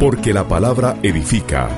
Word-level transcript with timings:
Porque 0.00 0.32
la 0.32 0.48
palabra 0.48 0.96
edifica. 1.02 1.68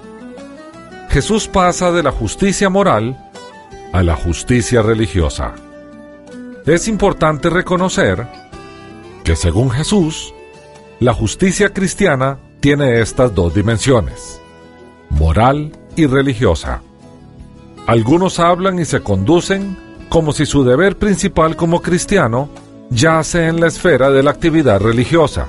Jesús 1.11 1.49
pasa 1.49 1.91
de 1.91 2.03
la 2.03 2.13
justicia 2.13 2.69
moral 2.69 3.17
a 3.93 4.03
la 4.03 4.15
justicia 4.15 4.83
religiosa. 4.83 5.55
Es 6.69 6.87
importante 6.87 7.49
reconocer 7.49 8.27
que 9.25 9.37
según 9.37 9.71
Jesús, 9.71 10.35
la 11.01 11.15
justicia 11.15 11.73
cristiana 11.73 12.41
tiene 12.61 13.01
estas 13.01 13.35
dos 13.35 13.55
dimensiones, 13.55 14.39
moral 15.09 15.73
y 15.97 16.05
religiosa. 16.05 16.83
Algunos 17.87 18.39
hablan 18.39 18.79
y 18.79 18.85
se 18.85 19.01
conducen 19.01 19.79
como 20.11 20.33
si 20.33 20.45
su 20.45 20.63
deber 20.63 20.99
principal 20.99 21.57
como 21.57 21.81
cristiano 21.81 22.51
yace 22.91 23.47
en 23.47 23.61
la 23.61 23.69
esfera 23.69 24.11
de 24.11 24.23
la 24.23 24.31
actividad 24.31 24.79
religiosa, 24.79 25.47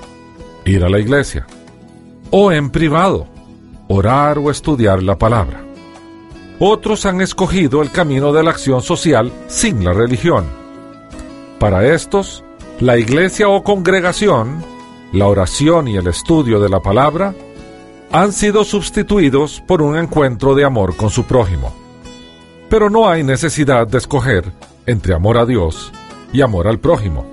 ir 0.64 0.86
a 0.86 0.90
la 0.90 1.00
iglesia, 1.00 1.46
o 2.32 2.54
en 2.54 2.70
privado, 2.70 3.28
orar 3.90 4.38
o 4.38 4.50
estudiar 4.50 5.04
la 5.04 5.18
palabra. 5.18 5.66
Otros 6.60 7.06
han 7.06 7.20
escogido 7.20 7.82
el 7.82 7.92
camino 7.92 8.32
de 8.32 8.42
la 8.42 8.52
acción 8.52 8.82
social 8.82 9.34
sin 9.48 9.84
la 9.84 9.92
religión. 9.92 10.59
Para 11.60 11.94
estos, 11.94 12.46
la 12.80 12.98
iglesia 12.98 13.50
o 13.50 13.64
congregación, 13.64 14.64
la 15.12 15.28
oración 15.28 15.90
y 15.90 15.98
el 15.98 16.08
estudio 16.08 16.62
de 16.62 16.70
la 16.70 16.80
palabra 16.80 17.36
han 18.14 18.32
sido 18.32 18.64
sustituidos 18.64 19.62
por 19.68 19.82
un 19.82 19.98
encuentro 19.98 20.56
de 20.56 20.64
amor 20.64 20.96
con 20.96 21.10
su 21.10 21.26
prójimo. 21.26 21.76
Pero 22.70 22.90
no 22.90 23.10
hay 23.10 23.24
necesidad 23.24 23.88
de 23.88 23.98
escoger 23.98 24.54
entre 24.86 25.14
amor 25.14 25.38
a 25.38 25.46
Dios 25.46 25.92
y 26.32 26.40
amor 26.42 26.66
al 26.66 26.80
prójimo, 26.80 27.26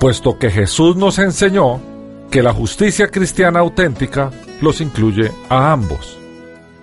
puesto 0.00 0.36
que 0.36 0.50
Jesús 0.50 0.96
nos 0.96 1.20
enseñó 1.20 1.80
que 2.32 2.42
la 2.42 2.52
justicia 2.52 3.06
cristiana 3.06 3.60
auténtica 3.60 4.32
los 4.60 4.80
incluye 4.80 5.30
a 5.48 5.70
ambos, 5.70 6.18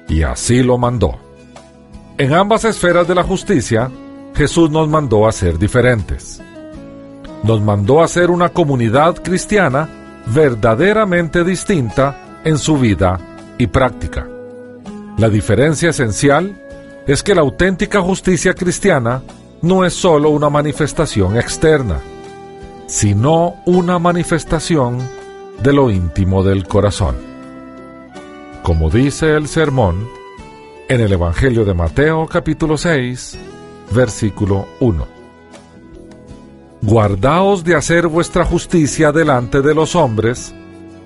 y 0.08 0.24
así 0.24 0.64
lo 0.64 0.78
mandó. 0.78 1.20
En 2.18 2.34
ambas 2.34 2.64
esferas 2.64 3.08
de 3.10 3.16
la 3.16 3.24
justicia, 3.24 3.92
Jesús 4.36 4.72
nos 4.72 4.88
mandó 4.88 5.28
a 5.28 5.34
ser 5.34 5.60
diferentes. 5.60 6.42
Nos 7.44 7.62
mandó 7.62 8.04
a 8.04 8.08
ser 8.08 8.30
una 8.30 8.50
comunidad 8.50 9.16
cristiana 9.16 9.90
verdaderamente 10.28 11.44
distinta 11.44 12.40
en 12.44 12.58
su 12.58 12.78
vida 12.78 13.20
y 13.58 13.68
práctica. 13.68 14.28
La 15.18 15.30
diferencia 15.30 15.90
esencial 15.90 16.56
es 17.08 17.24
que 17.24 17.36
la 17.36 17.42
auténtica 17.42 18.02
justicia 18.02 18.54
cristiana 18.54 19.22
no 19.62 19.86
es 19.86 19.94
sólo 19.94 20.30
una 20.30 20.50
manifestación 20.50 21.38
externa, 21.38 22.00
sino 22.88 23.56
una 23.66 24.00
manifestación 24.00 25.00
de 25.62 25.74
lo 25.74 25.90
íntimo 25.90 26.44
del 26.44 26.68
corazón. 26.68 27.16
Como 28.64 28.90
dice 28.90 29.36
el 29.36 29.48
sermón 29.48 30.08
en 30.88 31.02
el 31.02 31.14
Evangelio 31.14 31.66
de 31.66 31.74
Mateo 31.74 32.28
capítulo 32.28 32.78
6, 32.78 33.38
versículo 33.92 34.68
1. 34.80 35.21
Guardaos 36.82 37.64
de 37.64 37.76
hacer 37.76 38.08
vuestra 38.08 38.44
justicia 38.44 39.12
delante 39.12 39.62
de 39.62 39.76
los 39.76 39.96
hombres 39.96 40.54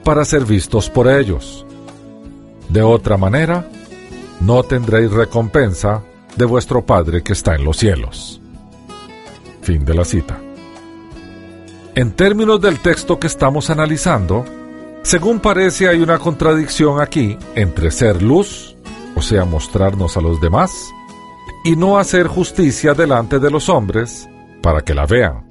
para 0.06 0.24
ser 0.24 0.46
vistos 0.46 0.90
por 0.90 1.10
ellos. 1.10 1.66
De 2.70 2.82
otra 2.82 3.18
manera, 3.18 3.68
no 4.40 4.64
tendréis 4.64 5.12
recompensa 5.12 6.02
de 6.38 6.46
vuestro 6.46 6.86
Padre 6.86 7.24
que 7.24 7.34
está 7.34 7.56
en 7.56 7.66
los 7.66 7.78
cielos. 7.78 8.42
Fin 9.62 9.84
de 9.84 9.94
la 9.94 10.06
cita. 10.06 10.40
En 11.94 12.14
términos 12.14 12.62
del 12.62 12.80
texto 12.80 13.20
que 13.20 13.28
estamos 13.28 13.70
analizando, 13.70 14.46
según 15.02 15.40
parece 15.40 15.90
hay 15.90 16.00
una 16.00 16.20
contradicción 16.20 17.02
aquí 17.02 17.38
entre 17.56 17.92
ser 17.92 18.22
luz, 18.22 18.76
o 19.16 19.22
sea, 19.22 19.46
mostrarnos 19.46 20.16
a 20.16 20.22
los 20.22 20.40
demás, 20.40 20.72
y 21.64 21.76
no 21.76 21.98
hacer 21.98 22.28
justicia 22.28 22.94
delante 22.94 23.40
de 23.40 23.52
los 23.52 23.70
hombres 23.70 24.30
para 24.62 24.82
que 24.82 24.94
la 24.94 25.06
vean. 25.06 25.45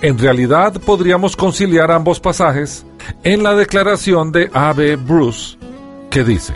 En 0.00 0.18
realidad 0.18 0.80
podríamos 0.80 1.36
conciliar 1.36 1.90
ambos 1.90 2.20
pasajes 2.20 2.86
en 3.24 3.42
la 3.42 3.54
declaración 3.54 4.30
de 4.30 4.50
A.B. 4.52 4.96
Bruce, 4.96 5.56
que 6.10 6.22
dice, 6.22 6.54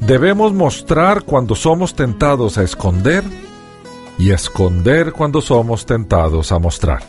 Debemos 0.00 0.52
mostrar 0.52 1.24
cuando 1.24 1.54
somos 1.54 1.94
tentados 1.94 2.56
a 2.56 2.62
esconder 2.62 3.24
y 4.16 4.30
esconder 4.30 5.12
cuando 5.12 5.40
somos 5.40 5.86
tentados 5.86 6.52
a 6.52 6.58
mostrar. 6.58 7.02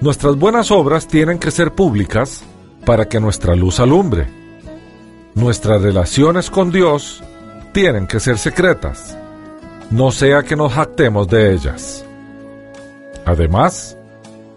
Nuestras 0.00 0.36
buenas 0.36 0.70
obras 0.70 1.06
tienen 1.06 1.38
que 1.38 1.50
ser 1.50 1.72
públicas 1.72 2.42
para 2.84 3.08
que 3.08 3.20
nuestra 3.20 3.54
luz 3.54 3.78
alumbre. 3.78 4.26
Nuestras 5.34 5.82
relaciones 5.82 6.50
con 6.50 6.70
Dios 6.70 7.22
tienen 7.72 8.06
que 8.06 8.20
ser 8.20 8.38
secretas, 8.38 9.16
no 9.90 10.10
sea 10.10 10.42
que 10.42 10.56
nos 10.56 10.72
jactemos 10.72 11.28
de 11.28 11.52
ellas. 11.52 12.05
Además, 13.26 13.98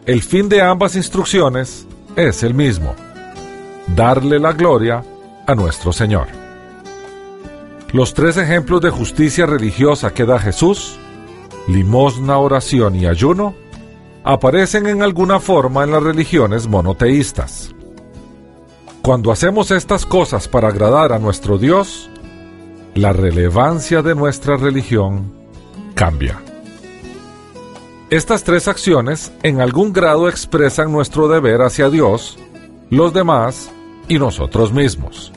el 0.06 0.22
fin 0.22 0.48
de 0.48 0.62
ambas 0.62 0.96
instrucciones 0.96 1.88
es 2.16 2.44
el 2.44 2.54
mismo, 2.54 2.96
darle 3.96 4.40
la 4.40 4.54
gloria 4.54 5.04
a 5.48 5.56
nuestro 5.56 5.92
Señor. 5.92 6.28
Los 7.92 8.14
tres 8.14 8.38
ejemplos 8.38 8.82
de 8.82 8.92
justicia 8.92 9.48
religiosa 9.48 10.14
que 10.14 10.24
da 10.24 10.38
Jesús, 10.38 11.00
limosna, 11.68 12.38
oración 12.38 12.96
y 12.96 13.08
ayuno, 13.08 13.56
aparecen 14.24 14.86
en 14.86 15.02
alguna 15.02 15.40
forma 15.40 15.84
en 15.84 15.92
las 15.92 16.04
religiones 16.04 16.68
monoteístas. 16.68 17.74
Cuando 19.02 19.32
hacemos 19.32 19.72
estas 19.72 20.06
cosas 20.06 20.48
para 20.48 20.68
agradar 20.68 21.12
a 21.12 21.18
nuestro 21.18 21.58
Dios, 21.58 22.12
la 22.94 23.14
relevancia 23.14 24.04
de 24.04 24.14
nuestra 24.14 24.58
religión 24.58 25.34
cambia. 25.96 26.40
Estas 28.10 28.44
tres 28.44 28.68
acciones 28.68 29.32
en 29.44 29.62
algún 29.62 29.94
grado 29.94 30.30
expresan 30.30 30.92
nuestro 30.92 31.28
deber 31.28 31.62
hacia 31.62 31.92
Dios, 31.92 32.40
los 32.90 33.14
demás 33.14 33.70
y 34.08 34.18
nosotros 34.18 34.74
mismos. 34.74 35.32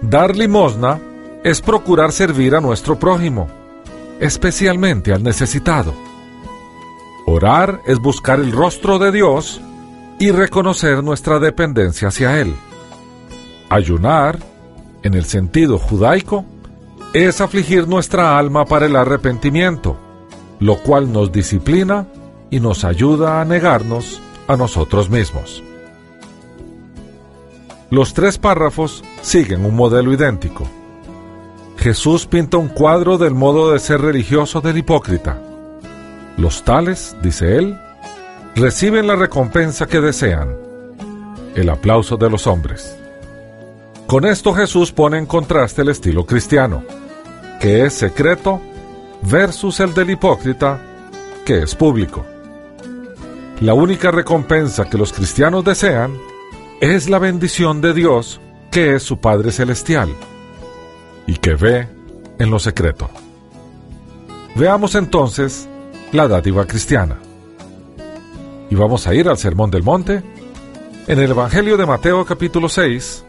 Dar 0.00 0.36
limosna 0.36 1.00
es 1.44 1.60
procurar 1.60 2.10
servir 2.10 2.56
a 2.56 2.60
nuestro 2.60 2.98
prójimo, 2.98 3.46
especialmente 4.18 5.12
al 5.12 5.22
necesitado. 5.22 5.94
Orar 7.26 7.80
es 7.86 8.00
buscar 8.00 8.40
el 8.40 8.50
rostro 8.50 8.98
de 8.98 9.12
Dios 9.12 9.60
y 10.18 10.32
reconocer 10.32 11.04
nuestra 11.04 11.38
dependencia 11.38 12.08
hacia 12.08 12.40
Él. 12.40 12.56
Ayunar, 13.68 14.40
en 15.04 15.14
el 15.14 15.26
sentido 15.26 15.78
judaico, 15.78 16.44
es 17.14 17.40
afligir 17.40 17.86
nuestra 17.86 18.36
alma 18.36 18.64
para 18.64 18.86
el 18.86 18.96
arrepentimiento, 18.96 19.96
lo 20.60 20.76
cual 20.76 21.12
nos 21.12 21.32
disciplina 21.32 22.06
y 22.50 22.60
nos 22.60 22.84
ayuda 22.84 23.40
a 23.40 23.44
negarnos 23.44 24.20
a 24.48 24.56
nosotros 24.56 25.10
mismos. 25.10 25.62
Los 27.90 28.14
tres 28.14 28.38
párrafos 28.38 29.04
siguen 29.20 29.64
un 29.64 29.76
modelo 29.76 30.12
idéntico. 30.12 30.66
Jesús 31.76 32.26
pinta 32.26 32.56
un 32.56 32.68
cuadro 32.68 33.18
del 33.18 33.34
modo 33.34 33.72
de 33.72 33.78
ser 33.78 34.00
religioso 34.00 34.60
del 34.60 34.78
hipócrita. 34.78 35.38
Los 36.36 36.62
tales, 36.62 37.16
dice 37.22 37.58
él, 37.58 37.78
reciben 38.54 39.06
la 39.06 39.16
recompensa 39.16 39.86
que 39.86 40.00
desean, 40.00 40.56
el 41.54 41.68
aplauso 41.68 42.16
de 42.16 42.30
los 42.30 42.46
hombres. 42.46 42.96
Con 44.06 44.26
esto 44.26 44.54
Jesús 44.54 44.92
pone 44.92 45.18
en 45.18 45.26
contraste 45.26 45.82
el 45.82 45.88
estilo 45.88 46.24
cristiano, 46.24 46.82
que 47.60 47.84
es 47.84 47.94
secreto, 47.94 48.60
versus 49.22 49.80
el 49.80 49.94
del 49.94 50.10
hipócrita, 50.10 50.80
que 51.44 51.62
es 51.62 51.74
público. 51.74 52.24
La 53.60 53.74
única 53.74 54.10
recompensa 54.10 54.88
que 54.88 54.98
los 54.98 55.12
cristianos 55.12 55.64
desean 55.64 56.16
es 56.80 57.08
la 57.08 57.18
bendición 57.18 57.80
de 57.80 57.94
Dios, 57.94 58.40
que 58.70 58.96
es 58.96 59.02
su 59.02 59.18
Padre 59.18 59.52
Celestial, 59.52 60.08
y 61.26 61.36
que 61.36 61.54
ve 61.54 61.88
en 62.38 62.50
lo 62.50 62.58
secreto. 62.58 63.08
Veamos 64.56 64.94
entonces 64.96 65.68
la 66.10 66.28
dádiva 66.28 66.66
cristiana. 66.66 67.18
Y 68.68 68.74
vamos 68.74 69.06
a 69.06 69.14
ir 69.14 69.28
al 69.28 69.38
Sermón 69.38 69.70
del 69.70 69.82
Monte. 69.82 70.22
En 71.06 71.18
el 71.18 71.30
Evangelio 71.30 71.76
de 71.76 71.86
Mateo 71.86 72.24
capítulo 72.24 72.68
6, 72.68 73.24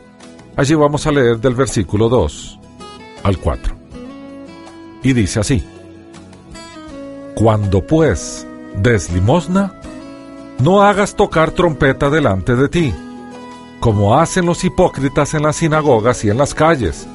allí 0.56 0.74
vamos 0.74 1.06
a 1.06 1.12
leer 1.12 1.40
del 1.40 1.54
versículo 1.54 2.10
2 2.10 2.60
al 3.24 3.38
4. 3.38 3.76
Y 5.04 5.14
dice 5.14 5.40
así, 5.40 5.64
Cuando 7.36 7.86
pues 7.86 8.48
des 8.76 9.12
limosna, 9.12 9.74
no 10.60 10.84
hagas 10.84 11.16
tocar 11.16 11.52
trompeta 11.52 12.10
delante 12.10 12.56
de 12.56 12.70
ti, 12.70 12.94
como 13.80 14.20
hacen 14.20 14.46
los 14.46 14.64
hipócritas 14.64 15.34
en 15.34 15.44
las 15.44 15.56
sinagogas 15.56 16.24
y 16.24 16.30
en 16.30 16.38
las 16.38 16.54
calles, 16.54 17.08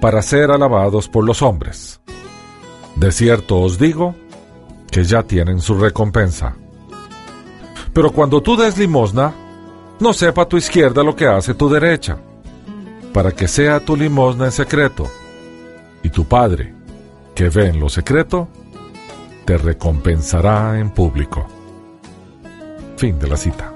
para 0.00 0.20
ser 0.20 0.50
alabados 0.50 1.08
por 1.08 1.24
los 1.24 1.42
hombres. 1.42 2.00
De 2.96 3.12
cierto 3.12 3.60
os 3.60 3.78
digo 3.78 4.16
que 4.90 5.04
ya 5.04 5.22
tienen 5.22 5.60
su 5.60 5.78
recompensa. 5.78 6.56
Pero 7.92 8.10
cuando 8.10 8.42
tú 8.42 8.56
des 8.56 8.76
limosna, 8.76 9.32
no 10.00 10.12
sepa 10.12 10.48
tu 10.48 10.56
izquierda 10.56 11.04
lo 11.04 11.14
que 11.14 11.26
hace 11.26 11.54
tu 11.54 11.68
derecha, 11.68 12.18
para 13.12 13.30
que 13.30 13.46
sea 13.46 13.78
tu 13.78 13.96
limosna 13.96 14.46
en 14.46 14.52
secreto, 14.52 15.08
y 16.02 16.08
tu 16.10 16.24
Padre, 16.24 16.74
que 17.34 17.48
ve 17.48 17.68
en 17.68 17.78
lo 17.78 17.88
secreto, 17.88 18.48
te 19.44 19.58
recompensará 19.58 20.78
en 20.78 20.90
público. 20.90 21.46
Fin 22.96 23.18
de 23.18 23.28
la 23.28 23.36
cita. 23.36 23.72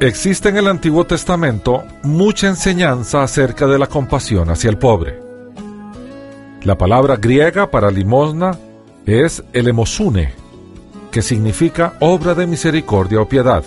Existe 0.00 0.48
en 0.48 0.56
el 0.56 0.68
Antiguo 0.68 1.04
Testamento 1.04 1.82
mucha 2.04 2.46
enseñanza 2.46 3.22
acerca 3.22 3.66
de 3.66 3.78
la 3.78 3.88
compasión 3.88 4.48
hacia 4.48 4.70
el 4.70 4.78
pobre. 4.78 5.20
La 6.62 6.78
palabra 6.78 7.16
griega 7.16 7.70
para 7.70 7.90
limosna 7.90 8.56
es 9.06 9.42
elemosune, 9.52 10.34
que 11.10 11.20
significa 11.20 11.94
obra 12.00 12.34
de 12.34 12.46
misericordia 12.46 13.20
o 13.20 13.28
piedad. 13.28 13.64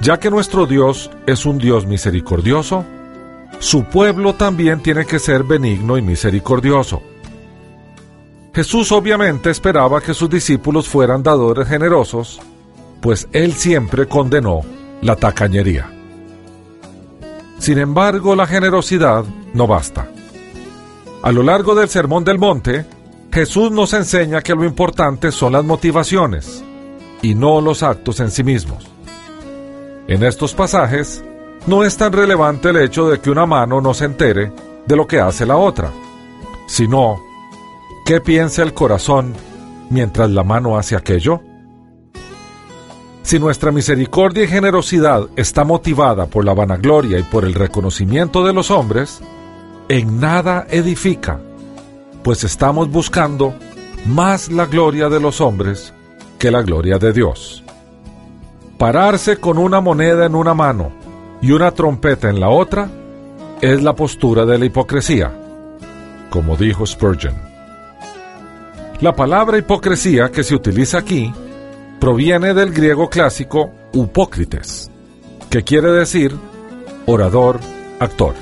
Ya 0.00 0.18
que 0.18 0.30
nuestro 0.30 0.66
Dios 0.66 1.10
es 1.26 1.44
un 1.44 1.58
Dios 1.58 1.86
misericordioso, 1.86 2.84
su 3.58 3.84
pueblo 3.84 4.34
también 4.34 4.80
tiene 4.80 5.06
que 5.06 5.18
ser 5.18 5.44
benigno 5.44 5.98
y 5.98 6.02
misericordioso. 6.02 7.02
Jesús 8.54 8.92
obviamente 8.92 9.50
esperaba 9.50 10.00
que 10.00 10.14
sus 10.14 10.30
discípulos 10.30 10.88
fueran 10.88 11.24
dadores 11.24 11.66
generosos, 11.66 12.40
pues 13.00 13.26
él 13.32 13.52
siempre 13.54 14.06
condenó 14.06 14.60
la 15.02 15.16
tacañería. 15.16 15.90
Sin 17.58 17.78
embargo, 17.78 18.36
la 18.36 18.46
generosidad 18.46 19.24
no 19.54 19.66
basta. 19.66 20.08
A 21.22 21.32
lo 21.32 21.42
largo 21.42 21.74
del 21.74 21.88
Sermón 21.88 22.22
del 22.22 22.38
Monte, 22.38 22.86
Jesús 23.32 23.72
nos 23.72 23.92
enseña 23.92 24.40
que 24.40 24.54
lo 24.54 24.64
importante 24.64 25.32
son 25.32 25.54
las 25.54 25.64
motivaciones 25.64 26.62
y 27.22 27.34
no 27.34 27.60
los 27.60 27.82
actos 27.82 28.20
en 28.20 28.30
sí 28.30 28.44
mismos. 28.44 28.86
En 30.06 30.22
estos 30.22 30.54
pasajes, 30.54 31.24
no 31.66 31.82
es 31.82 31.96
tan 31.96 32.12
relevante 32.12 32.68
el 32.68 32.76
hecho 32.76 33.08
de 33.08 33.18
que 33.18 33.30
una 33.30 33.46
mano 33.46 33.80
no 33.80 33.94
se 33.94 34.04
entere 34.04 34.52
de 34.86 34.96
lo 34.96 35.06
que 35.06 35.18
hace 35.18 35.44
la 35.44 35.56
otra, 35.56 35.90
sino 36.68 37.33
qué 38.04 38.20
piensa 38.20 38.62
el 38.62 38.74
corazón 38.74 39.34
mientras 39.90 40.30
la 40.30 40.44
mano 40.44 40.76
hace 40.76 40.96
aquello. 40.96 41.40
Si 43.22 43.38
nuestra 43.38 43.72
misericordia 43.72 44.44
y 44.44 44.48
generosidad 44.48 45.28
está 45.36 45.64
motivada 45.64 46.26
por 46.26 46.44
la 46.44 46.52
vanagloria 46.52 47.18
y 47.18 47.22
por 47.22 47.44
el 47.44 47.54
reconocimiento 47.54 48.44
de 48.44 48.52
los 48.52 48.70
hombres, 48.70 49.20
en 49.88 50.20
nada 50.20 50.66
edifica, 50.68 51.40
pues 52.22 52.44
estamos 52.44 52.90
buscando 52.90 53.54
más 54.06 54.50
la 54.52 54.66
gloria 54.66 55.08
de 55.08 55.20
los 55.20 55.40
hombres 55.40 55.94
que 56.38 56.50
la 56.50 56.60
gloria 56.60 56.98
de 56.98 57.12
Dios. 57.14 57.64
Pararse 58.76 59.38
con 59.38 59.56
una 59.56 59.80
moneda 59.80 60.26
en 60.26 60.34
una 60.34 60.52
mano 60.52 60.92
y 61.40 61.52
una 61.52 61.70
trompeta 61.70 62.28
en 62.28 62.40
la 62.40 62.50
otra 62.50 62.90
es 63.62 63.82
la 63.82 63.94
postura 63.94 64.44
de 64.44 64.58
la 64.58 64.66
hipocresía, 64.66 65.32
como 66.28 66.56
dijo 66.56 66.84
Spurgeon. 66.84 67.43
La 69.00 69.12
palabra 69.14 69.58
hipocresía 69.58 70.30
que 70.30 70.44
se 70.44 70.54
utiliza 70.54 70.98
aquí 70.98 71.32
proviene 71.98 72.54
del 72.54 72.72
griego 72.72 73.10
clásico 73.10 73.70
upócrites, 73.92 74.90
que 75.50 75.62
quiere 75.62 75.90
decir 75.90 76.34
orador, 77.06 77.58
actor. 77.98 78.34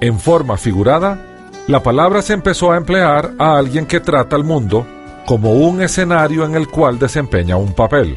En 0.00 0.18
forma 0.18 0.56
figurada, 0.56 1.18
la 1.68 1.82
palabra 1.82 2.22
se 2.22 2.32
empezó 2.32 2.72
a 2.72 2.76
emplear 2.76 3.34
a 3.38 3.58
alguien 3.58 3.86
que 3.86 4.00
trata 4.00 4.36
al 4.36 4.44
mundo 4.44 4.86
como 5.26 5.52
un 5.52 5.82
escenario 5.82 6.44
en 6.44 6.54
el 6.54 6.68
cual 6.68 6.98
desempeña 6.98 7.56
un 7.56 7.74
papel. 7.74 8.16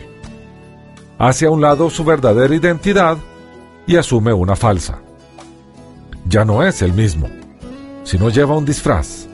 Hace 1.17 1.47
a 1.47 1.51
un 1.51 1.61
lado 1.61 1.89
su 1.89 2.05
verdadera 2.05 2.55
identidad 2.55 3.17
y 3.85 3.97
asume 3.97 4.31
una 4.31 4.55
falsa. 4.55 4.99
Ya 6.27 6.45
no 6.45 6.63
es 6.63 6.81
el 6.81 6.93
mismo, 6.93 7.27
sino 8.03 8.29
lleva 8.29 8.57
un 8.57 8.65
disfraz, 8.65 9.28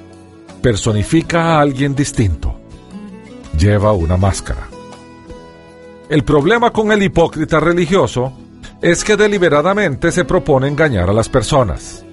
personifica 0.62 1.44
a 1.44 1.62
alguien 1.62 1.96
distinto, 1.96 2.56
lleva 3.58 3.92
una 3.94 4.18
máscara. 4.18 4.68
El 6.10 6.24
problema 6.24 6.72
con 6.72 6.92
el 6.92 7.02
hipócrita 7.02 7.60
religioso 7.60 8.34
es 8.82 9.04
que 9.04 9.16
deliberadamente 9.16 10.12
se 10.12 10.26
propone 10.26 10.68
engañar 10.68 11.10
a 11.10 11.14
las 11.14 11.30
personas. 11.30 12.06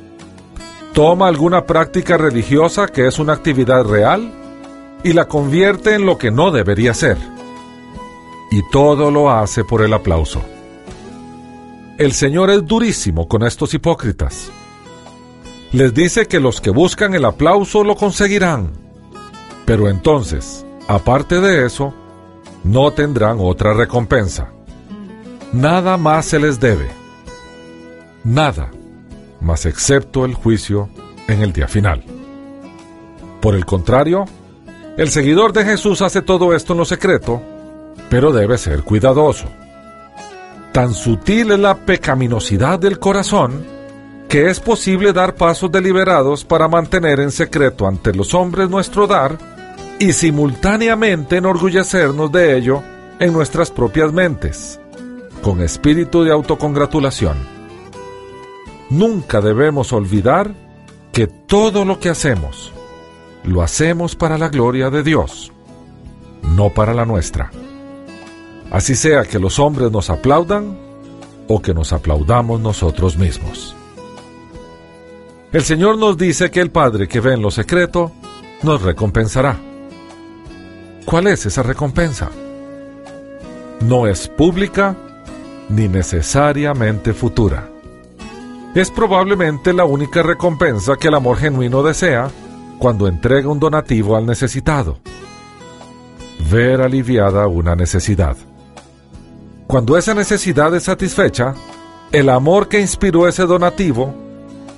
Toma 0.94 1.28
alguna 1.28 1.66
práctica 1.66 2.16
religiosa 2.16 2.86
que 2.86 3.06
es 3.06 3.18
una 3.18 3.34
actividad 3.34 3.84
real 3.84 4.32
y 5.02 5.12
la 5.12 5.26
convierte 5.26 5.94
en 5.94 6.06
lo 6.06 6.16
que 6.16 6.30
no 6.30 6.50
debería 6.50 6.94
ser. 6.94 7.16
Y 8.50 8.62
todo 8.70 9.10
lo 9.10 9.30
hace 9.30 9.64
por 9.64 9.82
el 9.82 9.92
aplauso. 9.92 10.42
El 11.98 12.12
Señor 12.12 12.50
es 12.50 12.66
durísimo 12.66 13.28
con 13.28 13.42
estos 13.42 13.74
hipócritas. 13.74 14.50
Les 15.72 15.94
dice 15.94 16.26
que 16.26 16.38
los 16.38 16.60
que 16.60 16.70
buscan 16.70 17.14
el 17.14 17.24
aplauso 17.24 17.82
lo 17.82 17.96
conseguirán. 17.96 18.72
Pero 19.64 19.88
entonces, 19.88 20.66
aparte 20.86 21.40
de 21.40 21.64
eso, 21.64 21.94
no 22.62 22.90
tendrán 22.92 23.38
otra 23.40 23.72
recompensa. 23.72 24.52
Nada 25.52 25.96
más 25.96 26.26
se 26.26 26.38
les 26.38 26.60
debe. 26.60 26.90
Nada 28.22 28.70
más 29.40 29.64
excepto 29.64 30.24
el 30.24 30.34
juicio 30.34 30.90
en 31.26 31.40
el 31.40 31.52
día 31.52 31.68
final. 31.68 32.04
Por 33.40 33.54
el 33.54 33.64
contrario, 33.64 34.26
el 34.98 35.08
seguidor 35.08 35.54
de 35.54 35.64
Jesús 35.64 36.02
hace 36.02 36.20
todo 36.20 36.54
esto 36.54 36.74
en 36.74 36.80
lo 36.80 36.84
secreto, 36.84 37.40
pero 38.10 38.30
debe 38.30 38.58
ser 38.58 38.82
cuidadoso. 38.82 39.46
Tan 40.72 40.92
sutil 40.92 41.50
es 41.52 41.58
la 41.58 41.76
pecaminosidad 41.76 42.78
del 42.78 42.98
corazón 42.98 43.81
que 44.32 44.48
es 44.48 44.60
posible 44.60 45.12
dar 45.12 45.34
pasos 45.34 45.70
deliberados 45.70 46.42
para 46.42 46.66
mantener 46.66 47.20
en 47.20 47.30
secreto 47.30 47.86
ante 47.86 48.14
los 48.14 48.32
hombres 48.32 48.70
nuestro 48.70 49.06
dar 49.06 49.36
y 49.98 50.14
simultáneamente 50.14 51.36
enorgullecernos 51.36 52.32
de 52.32 52.56
ello 52.56 52.82
en 53.20 53.34
nuestras 53.34 53.70
propias 53.70 54.10
mentes, 54.10 54.80
con 55.42 55.60
espíritu 55.60 56.24
de 56.24 56.32
autocongratulación. 56.32 57.36
Nunca 58.88 59.42
debemos 59.42 59.92
olvidar 59.92 60.54
que 61.12 61.26
todo 61.26 61.84
lo 61.84 62.00
que 62.00 62.08
hacemos, 62.08 62.72
lo 63.44 63.60
hacemos 63.60 64.16
para 64.16 64.38
la 64.38 64.48
gloria 64.48 64.88
de 64.88 65.02
Dios, 65.02 65.52
no 66.40 66.70
para 66.70 66.94
la 66.94 67.04
nuestra. 67.04 67.50
Así 68.70 68.96
sea 68.96 69.24
que 69.24 69.38
los 69.38 69.58
hombres 69.58 69.92
nos 69.92 70.08
aplaudan 70.08 70.78
o 71.48 71.60
que 71.60 71.74
nos 71.74 71.92
aplaudamos 71.92 72.60
nosotros 72.60 73.18
mismos. 73.18 73.76
El 75.52 75.62
Señor 75.64 75.98
nos 75.98 76.16
dice 76.16 76.50
que 76.50 76.60
el 76.60 76.70
Padre 76.70 77.06
que 77.06 77.20
ve 77.20 77.34
en 77.34 77.42
lo 77.42 77.50
secreto 77.50 78.10
nos 78.62 78.80
recompensará. 78.80 79.58
¿Cuál 81.04 81.26
es 81.26 81.44
esa 81.44 81.62
recompensa? 81.62 82.30
No 83.80 84.06
es 84.06 84.28
pública 84.28 84.96
ni 85.68 85.88
necesariamente 85.88 87.12
futura. 87.12 87.68
Es 88.74 88.90
probablemente 88.90 89.74
la 89.74 89.84
única 89.84 90.22
recompensa 90.22 90.96
que 90.96 91.08
el 91.08 91.14
amor 91.14 91.36
genuino 91.36 91.82
desea 91.82 92.30
cuando 92.78 93.06
entrega 93.06 93.50
un 93.50 93.60
donativo 93.60 94.16
al 94.16 94.24
necesitado. 94.24 95.00
Ver 96.50 96.80
aliviada 96.80 97.46
una 97.46 97.76
necesidad. 97.76 98.38
Cuando 99.66 99.98
esa 99.98 100.14
necesidad 100.14 100.74
es 100.74 100.84
satisfecha, 100.84 101.54
el 102.10 102.30
amor 102.30 102.68
que 102.68 102.80
inspiró 102.80 103.28
ese 103.28 103.44
donativo 103.44 104.31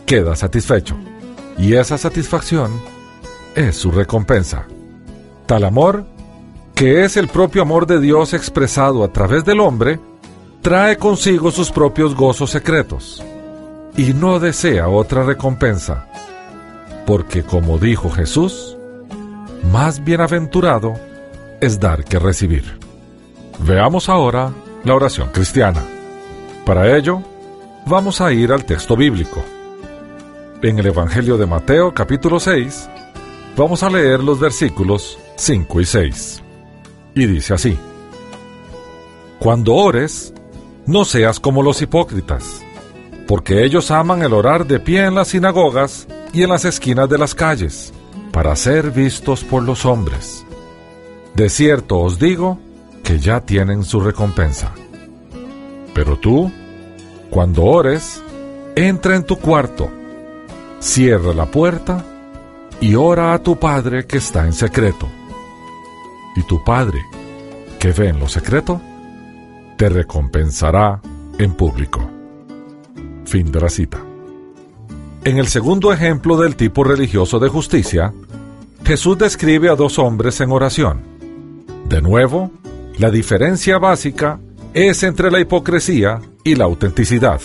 queda 0.06 0.36
satisfecho. 0.36 0.96
Y 1.58 1.74
esa 1.74 1.98
satisfacción 1.98 2.72
es 3.54 3.76
su 3.76 3.90
recompensa. 3.90 4.66
Tal 5.46 5.64
amor, 5.64 6.04
que 6.74 7.04
es 7.04 7.16
el 7.16 7.28
propio 7.28 7.62
amor 7.62 7.86
de 7.86 8.00
Dios 8.00 8.34
expresado 8.34 9.04
a 9.04 9.12
través 9.12 9.44
del 9.44 9.60
hombre, 9.60 10.00
trae 10.62 10.96
consigo 10.96 11.50
sus 11.50 11.70
propios 11.70 12.14
gozos 12.14 12.50
secretos 12.50 13.22
y 13.96 14.12
no 14.12 14.40
desea 14.40 14.88
otra 14.88 15.22
recompensa, 15.22 16.06
porque 17.06 17.42
como 17.42 17.78
dijo 17.78 18.10
Jesús, 18.10 18.76
más 19.70 20.02
bienaventurado 20.02 20.94
es 21.60 21.78
dar 21.78 22.04
que 22.04 22.18
recibir. 22.18 22.78
Veamos 23.60 24.08
ahora 24.08 24.52
la 24.84 24.94
oración 24.94 25.28
cristiana. 25.32 25.82
Para 26.66 26.96
ello, 26.96 27.22
vamos 27.86 28.20
a 28.20 28.32
ir 28.32 28.52
al 28.52 28.64
texto 28.64 28.96
bíblico. 28.96 29.42
En 30.64 30.78
el 30.78 30.86
Evangelio 30.86 31.36
de 31.36 31.44
Mateo 31.44 31.92
capítulo 31.92 32.40
6, 32.40 32.88
vamos 33.54 33.82
a 33.82 33.90
leer 33.90 34.24
los 34.24 34.40
versículos 34.40 35.18
5 35.36 35.80
y 35.82 35.84
6. 35.84 36.42
Y 37.14 37.26
dice 37.26 37.52
así, 37.52 37.78
Cuando 39.38 39.74
ores, 39.74 40.32
no 40.86 41.04
seas 41.04 41.38
como 41.38 41.62
los 41.62 41.82
hipócritas, 41.82 42.62
porque 43.28 43.62
ellos 43.62 43.90
aman 43.90 44.22
el 44.22 44.32
orar 44.32 44.66
de 44.66 44.80
pie 44.80 45.04
en 45.04 45.14
las 45.14 45.28
sinagogas 45.28 46.08
y 46.32 46.44
en 46.44 46.48
las 46.48 46.64
esquinas 46.64 47.10
de 47.10 47.18
las 47.18 47.34
calles, 47.34 47.92
para 48.32 48.56
ser 48.56 48.90
vistos 48.90 49.44
por 49.44 49.64
los 49.64 49.84
hombres. 49.84 50.46
De 51.34 51.50
cierto 51.50 51.98
os 51.98 52.18
digo 52.18 52.58
que 53.02 53.18
ya 53.18 53.42
tienen 53.42 53.84
su 53.84 54.00
recompensa. 54.00 54.72
Pero 55.92 56.18
tú, 56.18 56.50
cuando 57.28 57.64
ores, 57.64 58.22
entra 58.76 59.14
en 59.14 59.24
tu 59.24 59.36
cuarto, 59.36 59.90
cierra 60.84 61.32
la 61.32 61.46
puerta 61.46 62.04
y 62.78 62.94
ora 62.94 63.32
a 63.32 63.42
tu 63.42 63.58
Padre 63.58 64.06
que 64.06 64.18
está 64.18 64.44
en 64.44 64.52
secreto. 64.52 65.08
Y 66.36 66.42
tu 66.42 66.62
Padre, 66.62 67.00
que 67.78 67.92
ve 67.92 68.08
en 68.08 68.20
lo 68.20 68.28
secreto, 68.28 68.80
te 69.78 69.88
recompensará 69.88 71.00
en 71.38 71.54
público. 71.54 72.06
Fin 73.24 73.50
de 73.50 73.60
la 73.60 73.70
cita. 73.70 73.98
En 75.24 75.38
el 75.38 75.46
segundo 75.48 75.90
ejemplo 75.90 76.36
del 76.36 76.54
tipo 76.54 76.84
religioso 76.84 77.38
de 77.38 77.48
justicia, 77.48 78.12
Jesús 78.84 79.16
describe 79.16 79.70
a 79.70 79.76
dos 79.76 79.98
hombres 79.98 80.38
en 80.42 80.52
oración. 80.52 81.00
De 81.88 82.02
nuevo, 82.02 82.50
la 82.98 83.10
diferencia 83.10 83.78
básica 83.78 84.38
es 84.74 85.02
entre 85.02 85.30
la 85.30 85.40
hipocresía 85.40 86.20
y 86.44 86.56
la 86.56 86.64
autenticidad. 86.64 87.40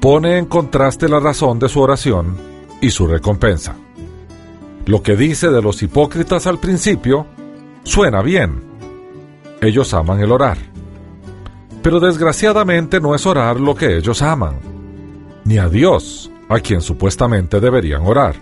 Pone 0.00 0.38
en 0.38 0.46
contraste 0.46 1.08
la 1.08 1.18
razón 1.18 1.58
de 1.58 1.68
su 1.68 1.80
oración 1.80 2.36
y 2.80 2.90
su 2.90 3.08
recompensa. 3.08 3.74
Lo 4.86 5.02
que 5.02 5.16
dice 5.16 5.50
de 5.50 5.60
los 5.60 5.82
hipócritas 5.82 6.46
al 6.46 6.58
principio 6.58 7.26
suena 7.82 8.22
bien. 8.22 8.62
Ellos 9.60 9.92
aman 9.94 10.20
el 10.20 10.30
orar. 10.30 10.56
Pero 11.82 11.98
desgraciadamente 11.98 13.00
no 13.00 13.14
es 13.14 13.26
orar 13.26 13.58
lo 13.58 13.74
que 13.74 13.96
ellos 13.96 14.22
aman, 14.22 14.60
ni 15.44 15.58
a 15.58 15.68
Dios, 15.68 16.30
a 16.48 16.60
quien 16.60 16.80
supuestamente 16.80 17.60
deberían 17.60 18.06
orar. 18.06 18.36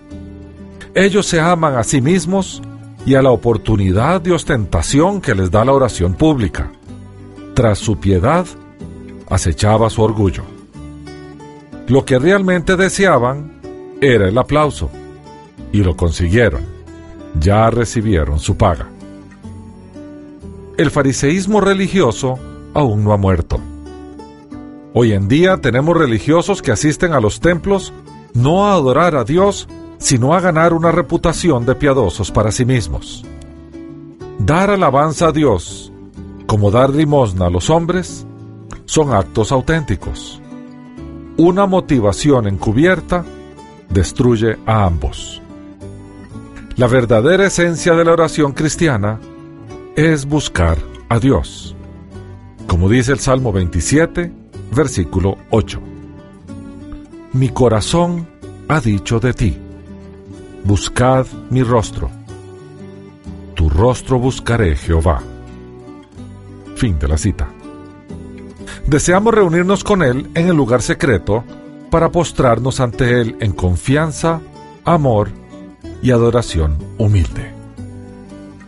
Ellos 0.93 1.25
se 1.25 1.39
aman 1.39 1.75
a 1.75 1.83
sí 1.83 2.01
mismos 2.01 2.61
y 3.05 3.15
a 3.15 3.21
la 3.21 3.31
oportunidad 3.31 4.21
de 4.21 4.31
ostentación 4.31 5.21
que 5.21 5.33
les 5.33 5.49
da 5.49 5.65
la 5.65 5.73
oración 5.73 6.13
pública. 6.13 6.71
Tras 7.55 7.79
su 7.79 7.97
piedad, 7.99 8.45
acechaba 9.29 9.89
su 9.89 10.03
orgullo. 10.03 10.56
Lo 11.87 12.05
que 12.05 12.19
realmente 12.19 12.75
deseaban 12.75 13.51
era 14.01 14.27
el 14.27 14.37
aplauso, 14.37 14.89
y 15.71 15.83
lo 15.83 15.95
consiguieron. 15.95 16.61
Ya 17.39 17.69
recibieron 17.69 18.39
su 18.39 18.57
paga. 18.57 18.89
El 20.77 20.91
fariseísmo 20.91 21.61
religioso 21.61 22.37
aún 22.73 23.03
no 23.03 23.13
ha 23.13 23.17
muerto. 23.17 23.59
Hoy 24.93 25.13
en 25.13 25.27
día 25.27 25.57
tenemos 25.57 25.95
religiosos 25.95 26.61
que 26.61 26.71
asisten 26.71 27.13
a 27.13 27.19
los 27.19 27.39
templos 27.39 27.93
no 28.33 28.67
a 28.67 28.73
adorar 28.73 29.15
a 29.15 29.23
Dios, 29.23 29.67
sino 29.97 30.33
a 30.33 30.39
ganar 30.39 30.73
una 30.73 30.91
reputación 30.91 31.65
de 31.65 31.75
piadosos 31.75 32.31
para 32.31 32.51
sí 32.51 32.65
mismos. 32.65 33.25
Dar 34.39 34.69
alabanza 34.69 35.27
a 35.27 35.31
Dios, 35.31 35.91
como 36.45 36.69
dar 36.69 36.91
limosna 36.91 37.47
a 37.47 37.49
los 37.49 37.69
hombres, 37.69 38.25
son 38.85 39.13
actos 39.13 39.51
auténticos. 39.51 40.41
Una 41.37 41.65
motivación 41.65 42.47
encubierta 42.47 43.23
destruye 43.89 44.57
a 44.65 44.85
ambos. 44.85 45.41
La 46.75 46.87
verdadera 46.87 47.47
esencia 47.47 47.93
de 47.93 48.05
la 48.05 48.13
oración 48.13 48.51
cristiana 48.53 49.19
es 49.95 50.25
buscar 50.25 50.77
a 51.09 51.19
Dios 51.19 51.77
como 52.67 52.89
dice 52.89 53.13
el 53.13 53.19
Salmo 53.19 53.51
27, 53.53 54.31
versículo 54.75 55.37
8. 55.49 55.81
Mi 57.33 57.49
corazón 57.49 58.27
ha 58.67 58.81
dicho 58.81 59.19
de 59.19 59.33
ti, 59.33 59.57
buscad 60.63 61.25
mi 61.49 61.63
rostro. 61.63 62.11
Tu 63.55 63.69
rostro 63.69 64.19
buscaré, 64.19 64.75
Jehová. 64.75 65.23
Fin 66.75 66.99
de 66.99 67.07
la 67.07 67.17
cita. 67.17 67.47
Deseamos 68.87 69.33
reunirnos 69.33 69.83
con 69.83 70.01
Él 70.01 70.29
en 70.33 70.47
el 70.47 70.55
lugar 70.55 70.81
secreto 70.81 71.43
para 71.91 72.09
postrarnos 72.09 72.79
ante 72.79 73.19
Él 73.19 73.35
en 73.41 73.51
confianza, 73.51 74.39
amor 74.85 75.29
y 76.01 76.11
adoración 76.11 76.77
humilde. 76.97 77.51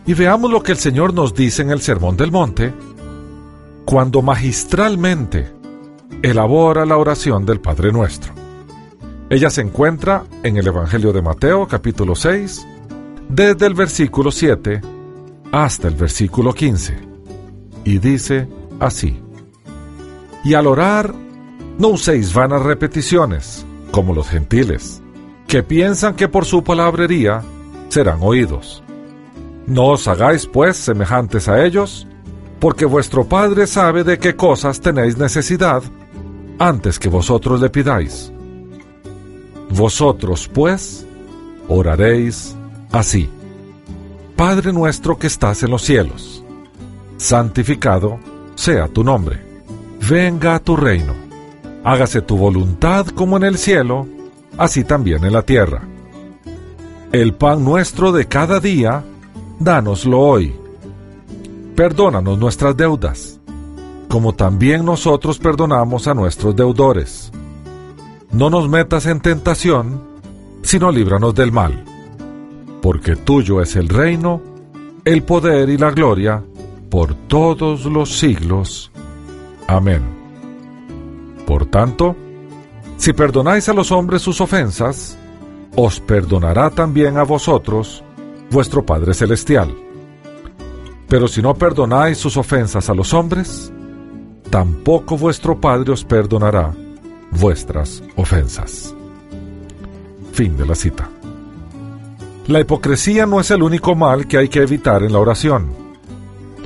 Y 0.04 0.12
veamos 0.12 0.50
lo 0.50 0.62
que 0.62 0.72
el 0.72 0.78
Señor 0.78 1.14
nos 1.14 1.34
dice 1.34 1.62
en 1.62 1.70
el 1.70 1.80
Sermón 1.80 2.18
del 2.18 2.32
Monte, 2.32 2.74
cuando 3.86 4.20
magistralmente 4.20 5.52
elabora 6.22 6.84
la 6.84 6.98
oración 6.98 7.46
del 7.46 7.60
Padre 7.60 7.90
Nuestro. 7.90 8.34
Ella 9.30 9.48
se 9.48 9.62
encuentra 9.62 10.24
en 10.42 10.58
el 10.58 10.66
Evangelio 10.66 11.14
de 11.14 11.22
Mateo 11.22 11.66
capítulo 11.66 12.14
6, 12.14 12.66
desde 13.30 13.66
el 13.66 13.72
versículo 13.72 14.30
7 14.30 14.82
hasta 15.50 15.88
el 15.88 15.94
versículo 15.94 16.52
15, 16.52 16.98
y 17.84 17.98
dice 17.98 18.48
así, 18.80 19.18
Y 20.44 20.54
al 20.54 20.66
orar, 20.66 21.14
no 21.78 21.88
uséis 21.88 22.32
vanas 22.32 22.62
repeticiones, 22.62 23.64
como 23.90 24.14
los 24.14 24.28
gentiles, 24.28 25.02
que 25.46 25.62
piensan 25.62 26.14
que 26.14 26.28
por 26.28 26.44
su 26.44 26.62
palabrería 26.62 27.42
serán 27.88 28.18
oídos. 28.22 28.82
No 29.66 29.86
os 29.88 30.08
hagáis 30.08 30.46
pues 30.46 30.76
semejantes 30.76 31.48
a 31.48 31.64
ellos, 31.64 32.06
porque 32.58 32.84
vuestro 32.84 33.24
Padre 33.24 33.66
sabe 33.66 34.04
de 34.04 34.18
qué 34.18 34.36
cosas 34.36 34.80
tenéis 34.80 35.16
necesidad 35.16 35.82
antes 36.58 36.98
que 36.98 37.08
vosotros 37.08 37.60
le 37.60 37.70
pidáis. 37.70 38.32
Vosotros, 39.70 40.48
pues, 40.52 41.06
oraréis 41.68 42.54
así. 42.92 43.30
Padre 44.36 44.72
nuestro 44.72 45.18
que 45.18 45.26
estás 45.26 45.62
en 45.62 45.70
los 45.70 45.82
cielos, 45.82 46.44
santificado 47.16 48.18
sea 48.54 48.88
tu 48.88 49.04
nombre. 49.04 49.49
Venga 50.10 50.56
a 50.56 50.58
tu 50.58 50.76
reino. 50.76 51.14
Hágase 51.84 52.20
tu 52.20 52.36
voluntad 52.36 53.06
como 53.06 53.36
en 53.36 53.44
el 53.44 53.56
cielo, 53.56 54.08
así 54.58 54.82
también 54.82 55.24
en 55.24 55.32
la 55.32 55.42
tierra. 55.42 55.82
El 57.12 57.34
pan 57.34 57.64
nuestro 57.64 58.10
de 58.10 58.26
cada 58.26 58.58
día, 58.58 59.04
dánoslo 59.60 60.18
hoy 60.18 60.60
Perdónanos 61.80 62.38
nuestras 62.38 62.76
deudas, 62.76 63.40
como 64.08 64.34
también 64.34 64.84
nosotros 64.84 65.38
perdonamos 65.38 66.08
a 66.08 66.14
nuestros 66.14 66.54
deudores. 66.54 67.32
No 68.32 68.50
nos 68.50 68.68
metas 68.68 69.06
en 69.06 69.20
tentación, 69.20 70.02
sino 70.60 70.92
líbranos 70.92 71.34
del 71.34 71.52
mal, 71.52 71.84
porque 72.82 73.16
tuyo 73.16 73.62
es 73.62 73.76
el 73.76 73.88
reino, 73.88 74.42
el 75.06 75.22
poder 75.22 75.70
y 75.70 75.78
la 75.78 75.90
gloria, 75.90 76.42
por 76.90 77.14
todos 77.14 77.86
los 77.86 78.18
siglos. 78.18 78.89
Amén. 79.70 80.02
Por 81.46 81.64
tanto, 81.66 82.16
si 82.96 83.12
perdonáis 83.12 83.68
a 83.68 83.72
los 83.72 83.92
hombres 83.92 84.20
sus 84.20 84.40
ofensas, 84.40 85.16
os 85.76 86.00
perdonará 86.00 86.70
también 86.70 87.16
a 87.16 87.22
vosotros 87.22 88.02
vuestro 88.50 88.84
Padre 88.84 89.14
Celestial. 89.14 89.72
Pero 91.08 91.28
si 91.28 91.40
no 91.40 91.54
perdonáis 91.54 92.18
sus 92.18 92.36
ofensas 92.36 92.90
a 92.90 92.94
los 92.94 93.14
hombres, 93.14 93.72
tampoco 94.50 95.16
vuestro 95.16 95.60
Padre 95.60 95.92
os 95.92 96.04
perdonará 96.04 96.72
vuestras 97.30 98.02
ofensas. 98.16 98.92
Fin 100.32 100.56
de 100.56 100.66
la 100.66 100.74
cita. 100.74 101.08
La 102.48 102.58
hipocresía 102.58 103.24
no 103.24 103.38
es 103.38 103.52
el 103.52 103.62
único 103.62 103.94
mal 103.94 104.26
que 104.26 104.36
hay 104.36 104.48
que 104.48 104.62
evitar 104.62 105.04
en 105.04 105.12
la 105.12 105.20
oración. 105.20 105.68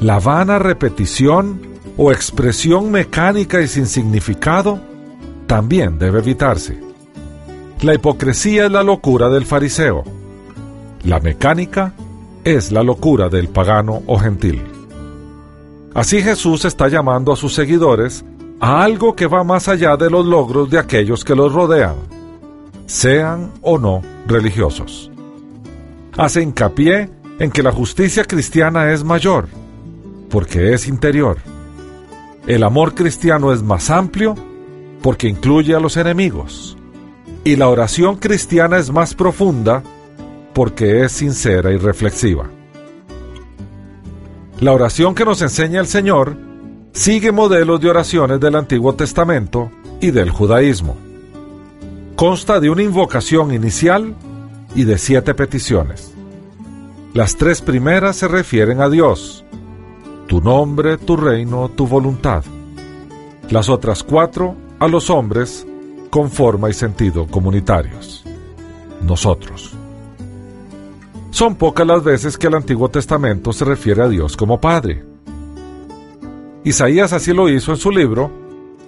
La 0.00 0.20
vana 0.20 0.58
repetición 0.58 1.73
o 1.96 2.12
expresión 2.12 2.90
mecánica 2.90 3.60
y 3.60 3.68
sin 3.68 3.86
significado 3.86 4.80
también 5.46 5.98
debe 5.98 6.18
evitarse. 6.18 6.78
La 7.82 7.94
hipocresía 7.94 8.66
es 8.66 8.72
la 8.72 8.82
locura 8.82 9.28
del 9.28 9.44
fariseo. 9.44 10.04
La 11.04 11.20
mecánica 11.20 11.92
es 12.44 12.72
la 12.72 12.82
locura 12.82 13.28
del 13.28 13.48
pagano 13.48 14.02
o 14.06 14.18
gentil. 14.18 14.62
Así 15.94 16.22
Jesús 16.22 16.64
está 16.64 16.88
llamando 16.88 17.32
a 17.32 17.36
sus 17.36 17.54
seguidores 17.54 18.24
a 18.60 18.82
algo 18.82 19.14
que 19.14 19.26
va 19.26 19.44
más 19.44 19.68
allá 19.68 19.96
de 19.96 20.10
los 20.10 20.24
logros 20.26 20.70
de 20.70 20.78
aquellos 20.78 21.24
que 21.24 21.34
los 21.34 21.52
rodean, 21.52 21.96
sean 22.86 23.52
o 23.62 23.78
no 23.78 24.02
religiosos. 24.26 25.10
Hace 26.16 26.42
hincapié 26.42 27.10
en 27.38 27.50
que 27.50 27.62
la 27.62 27.72
justicia 27.72 28.24
cristiana 28.24 28.92
es 28.92 29.04
mayor, 29.04 29.48
porque 30.30 30.72
es 30.72 30.88
interior. 30.88 31.38
El 32.46 32.62
amor 32.62 32.94
cristiano 32.94 33.52
es 33.52 33.62
más 33.62 33.88
amplio, 33.88 34.34
porque 35.02 35.28
incluye 35.28 35.74
a 35.74 35.80
los 35.80 35.96
enemigos. 35.96 36.76
Y 37.42 37.56
la 37.56 37.68
oración 37.68 38.16
cristiana 38.16 38.78
es 38.78 38.90
más 38.90 39.14
profunda, 39.14 39.82
porque 40.52 41.02
es 41.02 41.12
sincera 41.12 41.72
y 41.72 41.78
reflexiva. 41.78 42.50
La 44.60 44.72
oración 44.72 45.14
que 45.14 45.24
nos 45.24 45.40
enseña 45.40 45.80
el 45.80 45.86
Señor 45.86 46.36
sigue 46.92 47.32
modelos 47.32 47.80
de 47.80 47.90
oraciones 47.90 48.40
del 48.40 48.56
Antiguo 48.56 48.94
Testamento 48.94 49.70
y 50.00 50.10
del 50.10 50.30
judaísmo. 50.30 50.96
Consta 52.14 52.60
de 52.60 52.70
una 52.70 52.82
invocación 52.82 53.52
inicial 53.52 54.14
y 54.74 54.84
de 54.84 54.98
siete 54.98 55.34
peticiones. 55.34 56.12
Las 57.14 57.36
tres 57.36 57.60
primeras 57.62 58.16
se 58.16 58.28
refieren 58.28 58.80
a 58.80 58.88
Dios, 58.88 59.43
tu 60.34 60.40
nombre, 60.40 60.98
tu 60.98 61.16
reino, 61.16 61.68
tu 61.68 61.86
voluntad. 61.86 62.42
Las 63.50 63.68
otras 63.68 64.02
cuatro 64.02 64.56
a 64.80 64.88
los 64.88 65.08
hombres 65.08 65.64
con 66.10 66.28
forma 66.28 66.68
y 66.68 66.72
sentido 66.72 67.28
comunitarios. 67.28 68.24
Nosotros. 69.00 69.76
Son 71.30 71.54
pocas 71.54 71.86
las 71.86 72.02
veces 72.02 72.36
que 72.36 72.48
el 72.48 72.56
Antiguo 72.56 72.88
Testamento 72.88 73.52
se 73.52 73.64
refiere 73.64 74.02
a 74.02 74.08
Dios 74.08 74.36
como 74.36 74.60
Padre. 74.60 75.04
Isaías 76.64 77.12
así 77.12 77.32
lo 77.32 77.48
hizo 77.48 77.70
en 77.70 77.78
su 77.78 77.92
libro, 77.92 78.28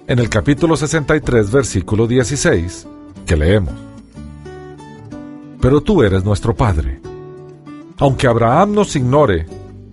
en 0.05 0.19
el 0.19 0.27
capítulo 0.27 0.75
63, 0.75 1.49
versículo 1.49 2.07
16, 2.07 2.87
que 3.25 3.37
leemos. 3.37 3.73
Pero 5.61 5.79
tú 5.79 6.03
eres 6.03 6.25
nuestro 6.25 6.53
Padre. 6.53 6.99
Aunque 7.99 8.27
Abraham 8.27 8.73
nos 8.73 8.97
ignore 8.97 9.45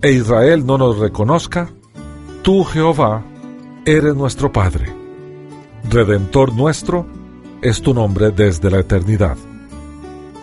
e 0.05 0.11
Israel 0.11 0.67
no 0.67 0.77
nos 0.77 0.99
reconozca, 0.99 1.67
tú, 2.43 2.63
Jehová, 2.63 3.23
eres 3.85 4.15
nuestro 4.15 4.51
Padre. 4.51 4.93
Redentor 5.89 6.53
nuestro 6.53 7.07
es 7.59 7.81
tu 7.81 7.91
nombre 7.91 8.29
desde 8.29 8.69
la 8.69 8.81
eternidad. 8.81 9.35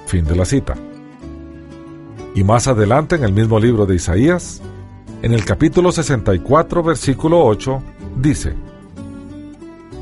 Fin 0.06 0.24
de 0.24 0.34
la 0.34 0.44
cita. 0.46 0.74
Y 2.34 2.42
más 2.42 2.66
adelante 2.66 3.14
en 3.14 3.22
el 3.22 3.32
mismo 3.32 3.60
libro 3.60 3.86
de 3.86 3.94
Isaías, 3.94 4.60
en 5.22 5.32
el 5.32 5.44
capítulo 5.44 5.92
64, 5.92 6.82
versículo 6.82 7.44
8, 7.44 7.82
dice, 8.16 8.54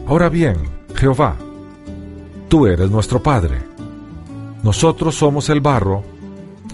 Ahora 0.07 0.31
bien, 0.31 0.57
Jehová, 0.95 1.37
tú 2.49 2.67
eres 2.67 2.91
nuestro 2.91 3.23
Padre, 3.23 3.59
nosotros 4.63 5.17
somos 5.17 5.51
el 5.51 5.61
barro 5.61 6.03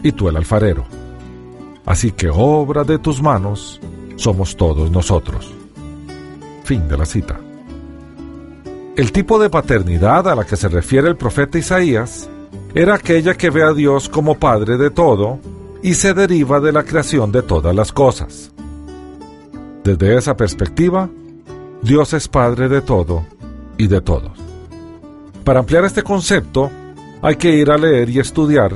y 0.04 0.12
tú 0.12 0.28
el 0.28 0.36
alfarero. 0.36 0.84
Así 1.86 2.10
que 2.12 2.28
obra 2.28 2.84
de 2.84 2.98
tus 2.98 3.22
manos 3.22 3.80
somos 4.16 4.56
todos 4.56 4.90
nosotros. 4.90 5.54
Fin 6.64 6.88
de 6.88 6.98
la 6.98 7.06
cita. 7.06 7.38
El 8.96 9.12
tipo 9.12 9.38
de 9.38 9.50
paternidad 9.50 10.28
a 10.28 10.34
la 10.34 10.44
que 10.44 10.56
se 10.56 10.68
refiere 10.68 11.08
el 11.08 11.16
profeta 11.16 11.58
Isaías 11.58 12.28
era 12.74 12.94
aquella 12.94 13.34
que 13.34 13.50
ve 13.50 13.62
a 13.62 13.72
Dios 13.72 14.08
como 14.08 14.34
Padre 14.34 14.76
de 14.76 14.90
todo 14.90 15.38
y 15.82 15.94
se 15.94 16.12
deriva 16.12 16.60
de 16.60 16.72
la 16.72 16.82
creación 16.82 17.30
de 17.30 17.42
todas 17.42 17.74
las 17.74 17.92
cosas. 17.92 18.50
Desde 19.84 20.16
esa 20.16 20.36
perspectiva, 20.36 21.08
Dios 21.82 22.12
es 22.14 22.26
Padre 22.26 22.68
de 22.68 22.80
todo 22.80 23.24
y 23.78 23.86
de 23.86 24.00
todos. 24.00 24.32
Para 25.44 25.60
ampliar 25.60 25.84
este 25.84 26.02
concepto, 26.02 26.70
hay 27.22 27.36
que 27.36 27.54
ir 27.54 27.70
a 27.70 27.78
leer 27.78 28.10
y 28.10 28.18
estudiar 28.18 28.72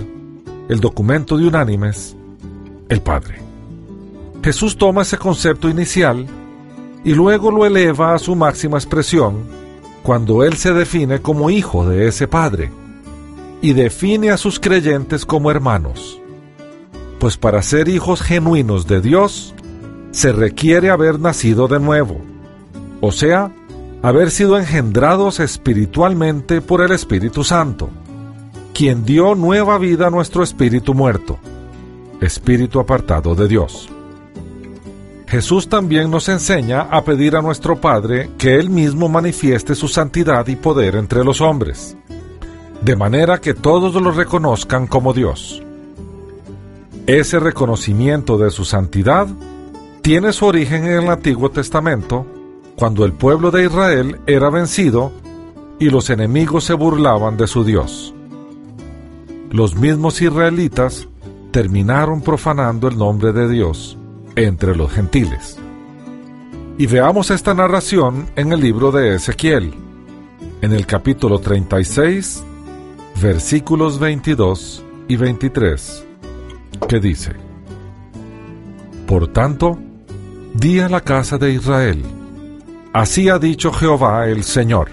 el 0.68 0.78
documento 0.78 1.36
de 1.36 1.48
Unánimes, 1.48 2.16
el 2.90 3.00
Padre. 3.00 3.40
Jesús 4.42 4.76
toma 4.76 5.02
ese 5.02 5.16
concepto 5.16 5.70
inicial 5.70 6.26
y 7.04 7.14
luego 7.14 7.50
lo 7.50 7.64
eleva 7.64 8.14
a 8.14 8.18
su 8.18 8.36
máxima 8.36 8.76
expresión 8.76 9.44
cuando 10.02 10.44
Él 10.44 10.56
se 10.56 10.74
define 10.74 11.20
como 11.20 11.48
hijo 11.48 11.88
de 11.88 12.08
ese 12.08 12.28
Padre 12.28 12.70
y 13.62 13.72
define 13.72 14.30
a 14.30 14.36
sus 14.36 14.58
creyentes 14.58 15.24
como 15.24 15.50
hermanos. 15.50 16.20
Pues 17.18 17.36
para 17.36 17.62
ser 17.62 17.88
hijos 17.88 18.22
genuinos 18.22 18.86
de 18.86 19.00
Dios, 19.00 19.54
se 20.10 20.32
requiere 20.32 20.90
haber 20.90 21.20
nacido 21.20 21.68
de 21.68 21.78
nuevo, 21.78 22.20
o 23.00 23.12
sea, 23.12 23.52
haber 24.02 24.30
sido 24.30 24.58
engendrados 24.58 25.38
espiritualmente 25.38 26.60
por 26.60 26.80
el 26.80 26.90
Espíritu 26.90 27.44
Santo, 27.44 27.90
quien 28.72 29.04
dio 29.04 29.34
nueva 29.34 29.78
vida 29.78 30.06
a 30.06 30.10
nuestro 30.10 30.42
espíritu 30.42 30.94
muerto, 30.94 31.38
espíritu 32.20 32.80
apartado 32.80 33.34
de 33.34 33.48
Dios. 33.48 33.88
Jesús 35.26 35.68
también 35.68 36.10
nos 36.10 36.28
enseña 36.28 36.82
a 36.82 37.04
pedir 37.04 37.36
a 37.36 37.42
nuestro 37.42 37.80
Padre 37.80 38.30
que 38.36 38.56
Él 38.56 38.68
mismo 38.68 39.08
manifieste 39.08 39.74
su 39.74 39.88
santidad 39.88 40.46
y 40.48 40.56
poder 40.56 40.96
entre 40.96 41.24
los 41.24 41.40
hombres 41.40 41.96
de 42.82 42.96
manera 42.96 43.40
que 43.40 43.54
todos 43.54 43.94
lo 43.94 44.10
reconozcan 44.10 44.86
como 44.86 45.12
Dios. 45.12 45.62
Ese 47.06 47.38
reconocimiento 47.38 48.38
de 48.38 48.50
su 48.50 48.64
santidad 48.64 49.26
tiene 50.02 50.32
su 50.32 50.46
origen 50.46 50.84
en 50.84 51.04
el 51.04 51.08
Antiguo 51.08 51.50
Testamento, 51.50 52.26
cuando 52.76 53.04
el 53.04 53.12
pueblo 53.12 53.50
de 53.50 53.64
Israel 53.64 54.20
era 54.26 54.48
vencido 54.48 55.12
y 55.78 55.90
los 55.90 56.08
enemigos 56.08 56.64
se 56.64 56.74
burlaban 56.74 57.36
de 57.36 57.46
su 57.46 57.64
Dios. 57.64 58.14
Los 59.50 59.74
mismos 59.74 60.22
israelitas 60.22 61.08
terminaron 61.50 62.20
profanando 62.20 62.88
el 62.88 62.96
nombre 62.96 63.32
de 63.32 63.48
Dios 63.48 63.98
entre 64.36 64.76
los 64.76 64.90
gentiles. 64.92 65.58
Y 66.78 66.86
veamos 66.86 67.30
esta 67.30 67.52
narración 67.54 68.30
en 68.36 68.52
el 68.52 68.60
libro 68.60 68.90
de 68.90 69.16
Ezequiel, 69.16 69.74
en 70.62 70.72
el 70.72 70.86
capítulo 70.86 71.38
36, 71.38 72.44
versículos 73.20 73.98
22 73.98 74.84
y 75.08 75.16
23, 75.16 76.06
que 76.88 77.00
dice, 77.00 77.32
Por 79.06 79.28
tanto, 79.28 79.78
di 80.54 80.80
a 80.80 80.88
la 80.88 81.02
casa 81.02 81.36
de 81.36 81.52
Israel, 81.52 82.02
así 82.92 83.28
ha 83.28 83.38
dicho 83.38 83.72
Jehová 83.72 84.26
el 84.28 84.44
Señor, 84.44 84.88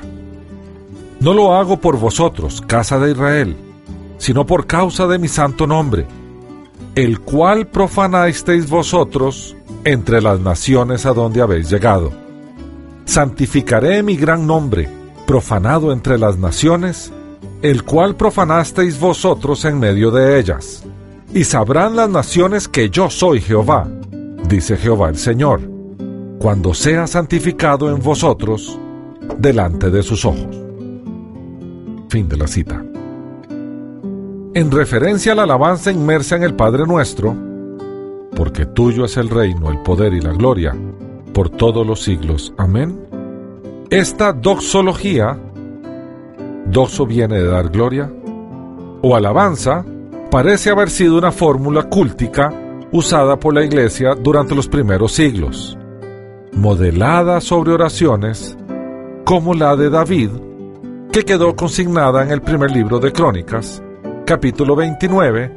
no 1.19 1.33
lo 1.33 1.55
hago 1.55 1.79
por 1.79 1.97
vosotros, 1.97 2.61
casa 2.61 2.99
de 2.99 3.11
Israel, 3.11 3.55
sino 4.17 4.45
por 4.45 4.67
causa 4.67 5.07
de 5.07 5.19
mi 5.19 5.27
santo 5.27 5.65
nombre, 5.65 6.05
el 6.97 7.19
cual 7.19 7.67
profanasteis 7.67 8.67
vosotros 8.67 9.55
entre 9.83 10.19
las 10.19 10.39
naciones 10.39 11.05
a 11.05 11.13
donde 11.13 11.43
habéis 11.43 11.69
llegado. 11.69 12.11
Santificaré 13.05 14.01
mi 14.01 14.17
gran 14.17 14.47
nombre, 14.47 14.89
profanado 15.27 15.91
entre 15.91 16.17
las 16.17 16.39
naciones, 16.39 17.13
el 17.61 17.83
cual 17.83 18.15
profanasteis 18.15 18.99
vosotros 18.99 19.63
en 19.65 19.77
medio 19.77 20.09
de 20.09 20.39
ellas. 20.39 20.83
Y 21.35 21.43
sabrán 21.43 21.95
las 21.95 22.09
naciones 22.09 22.67
que 22.67 22.89
yo 22.89 23.11
soy 23.11 23.41
Jehová, 23.41 23.87
dice 24.49 24.75
Jehová 24.75 25.09
el 25.09 25.17
Señor, 25.17 25.61
cuando 26.39 26.73
sea 26.73 27.05
santificado 27.05 27.91
en 27.91 28.01
vosotros 28.01 28.79
delante 29.37 29.91
de 29.91 30.01
sus 30.01 30.25
ojos. 30.25 30.49
Fin 32.09 32.27
de 32.27 32.37
la 32.37 32.47
cita. 32.47 32.86
En 34.57 34.71
referencia 34.71 35.33
a 35.33 35.35
la 35.35 35.43
alabanza 35.43 35.91
inmersa 35.91 36.35
en 36.35 36.41
el 36.41 36.55
Padre 36.55 36.87
nuestro, 36.87 37.35
porque 38.35 38.65
tuyo 38.65 39.05
es 39.05 39.15
el 39.15 39.29
reino, 39.29 39.69
el 39.69 39.83
poder 39.83 40.15
y 40.15 40.19
la 40.19 40.31
gloria, 40.31 40.75
por 41.31 41.51
todos 41.51 41.85
los 41.85 42.01
siglos. 42.01 42.51
Amén. 42.57 42.99
Esta 43.91 44.33
doxología 44.33 45.37
doxo 46.65 47.05
viene 47.05 47.35
de 47.37 47.45
dar 47.45 47.69
gloria, 47.69 48.11
o 49.03 49.15
alabanza, 49.15 49.85
parece 50.31 50.71
haber 50.71 50.89
sido 50.89 51.19
una 51.19 51.31
fórmula 51.31 51.83
cúltica 51.83 52.51
usada 52.91 53.39
por 53.39 53.53
la 53.53 53.63
Iglesia 53.63 54.15
durante 54.15 54.55
los 54.55 54.67
primeros 54.67 55.11
siglos, 55.11 55.77
modelada 56.53 57.41
sobre 57.41 57.73
oraciones 57.73 58.57
como 59.23 59.53
la 59.53 59.75
de 59.75 59.91
David, 59.91 60.31
que 61.11 61.21
quedó 61.21 61.55
consignada 61.55 62.23
en 62.23 62.31
el 62.31 62.41
primer 62.41 62.71
libro 62.71 62.97
de 62.97 63.11
Crónicas, 63.11 63.83
capítulo 64.27 64.75
29, 64.75 65.49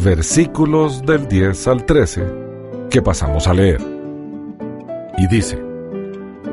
versículos 0.00 1.04
del 1.04 1.26
10 1.26 1.66
al 1.66 1.84
13, 1.84 2.24
que 2.88 3.02
pasamos 3.02 3.48
a 3.48 3.54
leer. 3.54 3.80
Y 5.18 5.26
dice, 5.26 5.60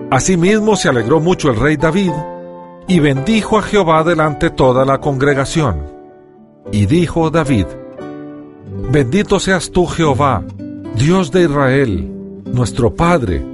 Asimismo 0.10 0.76
se 0.76 0.90
alegró 0.90 1.20
mucho 1.20 1.52
el 1.52 1.58
rey 1.58 1.78
David, 1.78 2.14
y 2.88 3.00
bendijo 3.00 3.60
a 3.60 3.62
Jehová 3.62 4.04
delante 4.04 4.50
toda 4.50 4.86
la 4.86 5.00
congregación. 5.00 5.86
Y 6.72 6.88
dijo 6.88 7.30
David, 7.30 7.68
Bendito 8.92 9.40
seas 9.40 9.70
tú, 9.70 9.86
Jehová, 9.86 10.44
Dios 10.96 11.32
de 11.32 11.44
Israel, 11.44 12.42
nuestro 12.46 12.96
Padre, 12.96 13.46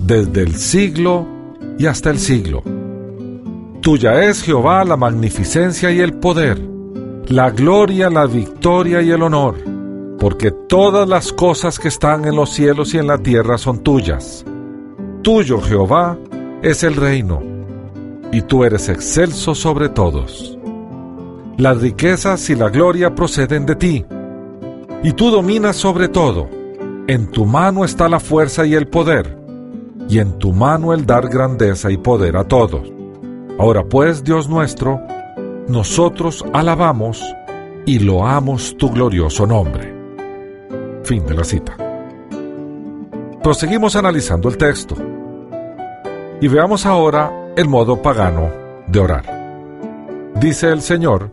desde 0.00 0.42
el 0.42 0.56
siglo 0.56 1.24
y 1.78 1.86
hasta 1.86 2.10
el 2.10 2.18
siglo. 2.18 2.64
Tuya 3.80 4.24
es, 4.24 4.42
Jehová, 4.42 4.84
la 4.84 4.96
magnificencia 4.96 5.92
y 5.92 6.00
el 6.00 6.14
poder, 6.14 6.73
la 7.28 7.50
gloria, 7.50 8.10
la 8.10 8.26
victoria 8.26 9.00
y 9.00 9.10
el 9.10 9.22
honor, 9.22 9.56
porque 10.18 10.50
todas 10.50 11.08
las 11.08 11.32
cosas 11.32 11.78
que 11.78 11.88
están 11.88 12.26
en 12.26 12.36
los 12.36 12.50
cielos 12.50 12.92
y 12.94 12.98
en 12.98 13.06
la 13.06 13.18
tierra 13.18 13.56
son 13.56 13.80
tuyas. 13.82 14.44
Tuyo, 15.22 15.60
Jehová, 15.60 16.18
es 16.62 16.82
el 16.82 16.96
reino, 16.96 17.42
y 18.30 18.42
tú 18.42 18.64
eres 18.64 18.88
excelso 18.88 19.54
sobre 19.54 19.88
todos. 19.88 20.58
Las 21.56 21.80
riquezas 21.80 22.50
y 22.50 22.56
la 22.56 22.68
gloria 22.68 23.14
proceden 23.14 23.64
de 23.64 23.76
ti, 23.76 24.04
y 25.02 25.12
tú 25.12 25.30
dominas 25.30 25.76
sobre 25.76 26.08
todo. 26.08 26.48
En 27.06 27.30
tu 27.30 27.44
mano 27.46 27.84
está 27.84 28.08
la 28.08 28.20
fuerza 28.20 28.66
y 28.66 28.74
el 28.74 28.88
poder, 28.88 29.38
y 30.08 30.18
en 30.18 30.38
tu 30.38 30.52
mano 30.52 30.92
el 30.92 31.06
dar 31.06 31.28
grandeza 31.28 31.90
y 31.90 31.96
poder 31.96 32.36
a 32.36 32.44
todos. 32.44 32.92
Ahora 33.58 33.84
pues, 33.84 34.24
Dios 34.24 34.48
nuestro, 34.48 35.00
nosotros 35.68 36.44
alabamos 36.52 37.22
y 37.86 37.98
loamos 37.98 38.76
tu 38.76 38.90
glorioso 38.90 39.46
nombre. 39.46 39.94
Fin 41.04 41.24
de 41.26 41.34
la 41.34 41.44
cita. 41.44 41.76
Proseguimos 43.42 43.96
analizando 43.96 44.48
el 44.48 44.56
texto. 44.56 44.96
Y 46.40 46.48
veamos 46.48 46.86
ahora 46.86 47.52
el 47.56 47.68
modo 47.68 48.00
pagano 48.00 48.50
de 48.88 48.98
orar. 49.00 50.32
Dice 50.40 50.70
el 50.70 50.82
Señor, 50.82 51.30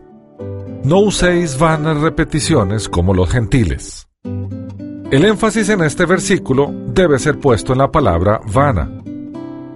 no 0.84 0.98
uséis 1.00 1.58
vanas 1.58 1.98
repeticiones 2.00 2.88
como 2.88 3.14
los 3.14 3.30
gentiles. 3.30 4.08
El 5.10 5.24
énfasis 5.24 5.68
en 5.68 5.82
este 5.82 6.06
versículo 6.06 6.72
debe 6.86 7.18
ser 7.18 7.38
puesto 7.38 7.72
en 7.72 7.80
la 7.80 7.90
palabra 7.90 8.40
vana, 8.52 8.90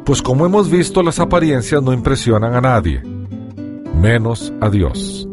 pues 0.05 0.23
como 0.23 0.47
hemos 0.47 0.71
visto 0.71 1.03
las 1.03 1.19
apariencias 1.21 1.83
no 1.83 1.93
impresionan 1.93 2.55
a 2.55 2.61
nadie, 2.61 3.03
menos 3.97 4.53
a 4.61 4.71
Dios. 4.71 5.29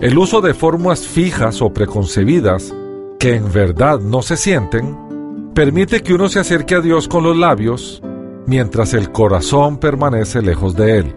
El 0.00 0.18
uso 0.18 0.40
de 0.40 0.54
formas 0.54 1.06
fijas 1.06 1.62
o 1.62 1.72
preconcebidas 1.72 2.74
que 3.18 3.34
en 3.34 3.50
verdad 3.52 3.98
no 4.00 4.22
se 4.22 4.36
sienten 4.36 5.52
permite 5.54 6.02
que 6.02 6.14
uno 6.14 6.28
se 6.28 6.38
acerque 6.38 6.74
a 6.74 6.80
Dios 6.80 7.08
con 7.08 7.24
los 7.24 7.36
labios 7.36 8.02
mientras 8.46 8.94
el 8.94 9.10
corazón 9.10 9.78
permanece 9.78 10.42
lejos 10.42 10.76
de 10.76 10.98
Él. 10.98 11.16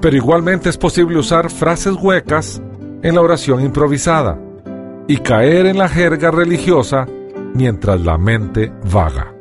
Pero 0.00 0.16
igualmente 0.16 0.70
es 0.70 0.78
posible 0.78 1.18
usar 1.18 1.50
frases 1.50 1.94
huecas 1.94 2.62
en 3.02 3.14
la 3.14 3.20
oración 3.20 3.62
improvisada 3.62 4.38
y 5.06 5.18
caer 5.18 5.66
en 5.66 5.78
la 5.78 5.88
jerga 5.88 6.30
religiosa 6.30 7.06
mientras 7.54 8.00
la 8.00 8.16
mente 8.16 8.72
vaga. 8.90 9.34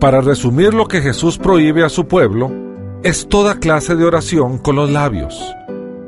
Para 0.00 0.20
resumir 0.20 0.74
lo 0.74 0.86
que 0.86 1.00
Jesús 1.00 1.38
prohíbe 1.38 1.84
a 1.84 1.88
su 1.88 2.06
pueblo, 2.06 2.50
es 3.02 3.28
toda 3.28 3.58
clase 3.58 3.96
de 3.96 4.04
oración 4.04 4.58
con 4.58 4.76
los 4.76 4.90
labios, 4.90 5.54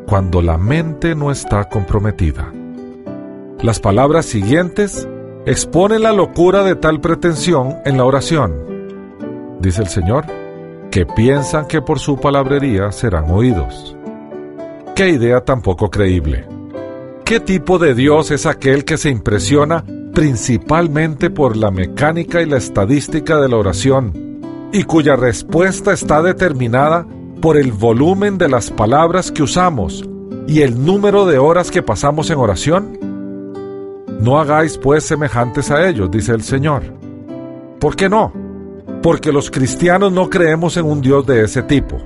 cuando 0.09 0.40
la 0.40 0.57
mente 0.57 1.14
no 1.14 1.31
está 1.31 1.68
comprometida. 1.68 2.51
Las 3.61 3.79
palabras 3.79 4.25
siguientes 4.25 5.07
exponen 5.44 6.03
la 6.03 6.12
locura 6.12 6.62
de 6.62 6.77
tal 6.77 7.01
pretensión 7.01 7.77
en 7.85 7.99
la 7.99 8.07
oración. 8.07 9.59
Dice 9.61 9.83
el 9.83 9.88
Señor, 9.88 10.25
que 10.90 11.05
piensan 11.05 11.66
que 11.66 11.83
por 11.83 11.99
su 11.99 12.18
palabrería 12.18 12.90
serán 12.90 13.31
oídos. 13.31 13.97
Qué 14.97 15.11
idea 15.11 15.42
tan 15.42 15.61
poco 15.61 15.90
creíble. 15.90 16.47
¿Qué 17.25 17.38
tipo 17.40 17.79
de 17.79 17.94
Dios 17.94 18.31
es 18.31 18.47
aquel 18.47 18.87
que 18.87 18.97
se 18.97 19.11
impresiona 19.11 19.85
principalmente 20.14 21.29
por 21.29 21.57
la 21.57 21.71
mecánica 21.71 22.40
y 22.40 22.47
la 22.47 22.57
estadística 22.57 23.38
de 23.38 23.49
la 23.51 23.57
oración 23.59 24.40
y 24.73 24.85
cuya 24.85 25.16
respuesta 25.16 25.92
está 25.92 26.23
determinada 26.23 27.07
por 27.40 27.57
el 27.57 27.72
volumen 27.72 28.38
de 28.38 28.48
las 28.48 28.70
palabras 28.70 29.31
que 29.31 29.42
usamos 29.42 30.09
y 30.46 30.62
el 30.62 30.85
número 30.85 31.27
de 31.27 31.38
horas 31.38 31.70
que 31.70 31.83
pasamos 31.83 32.31
en 32.31 32.38
oración? 32.38 32.98
No 34.20 34.38
hagáis 34.38 34.77
pues 34.79 35.05
semejantes 35.05 35.70
a 35.70 35.88
ellos, 35.88 36.11
dice 36.11 36.33
el 36.33 36.42
Señor. 36.42 36.83
¿Por 37.79 37.94
qué 37.94 38.09
no? 38.09 38.33
Porque 39.03 39.31
los 39.31 39.51
cristianos 39.51 40.12
no 40.12 40.29
creemos 40.29 40.77
en 40.77 40.87
un 40.87 41.01
Dios 41.01 41.24
de 41.27 41.44
ese 41.44 41.62
tipo. 41.62 41.98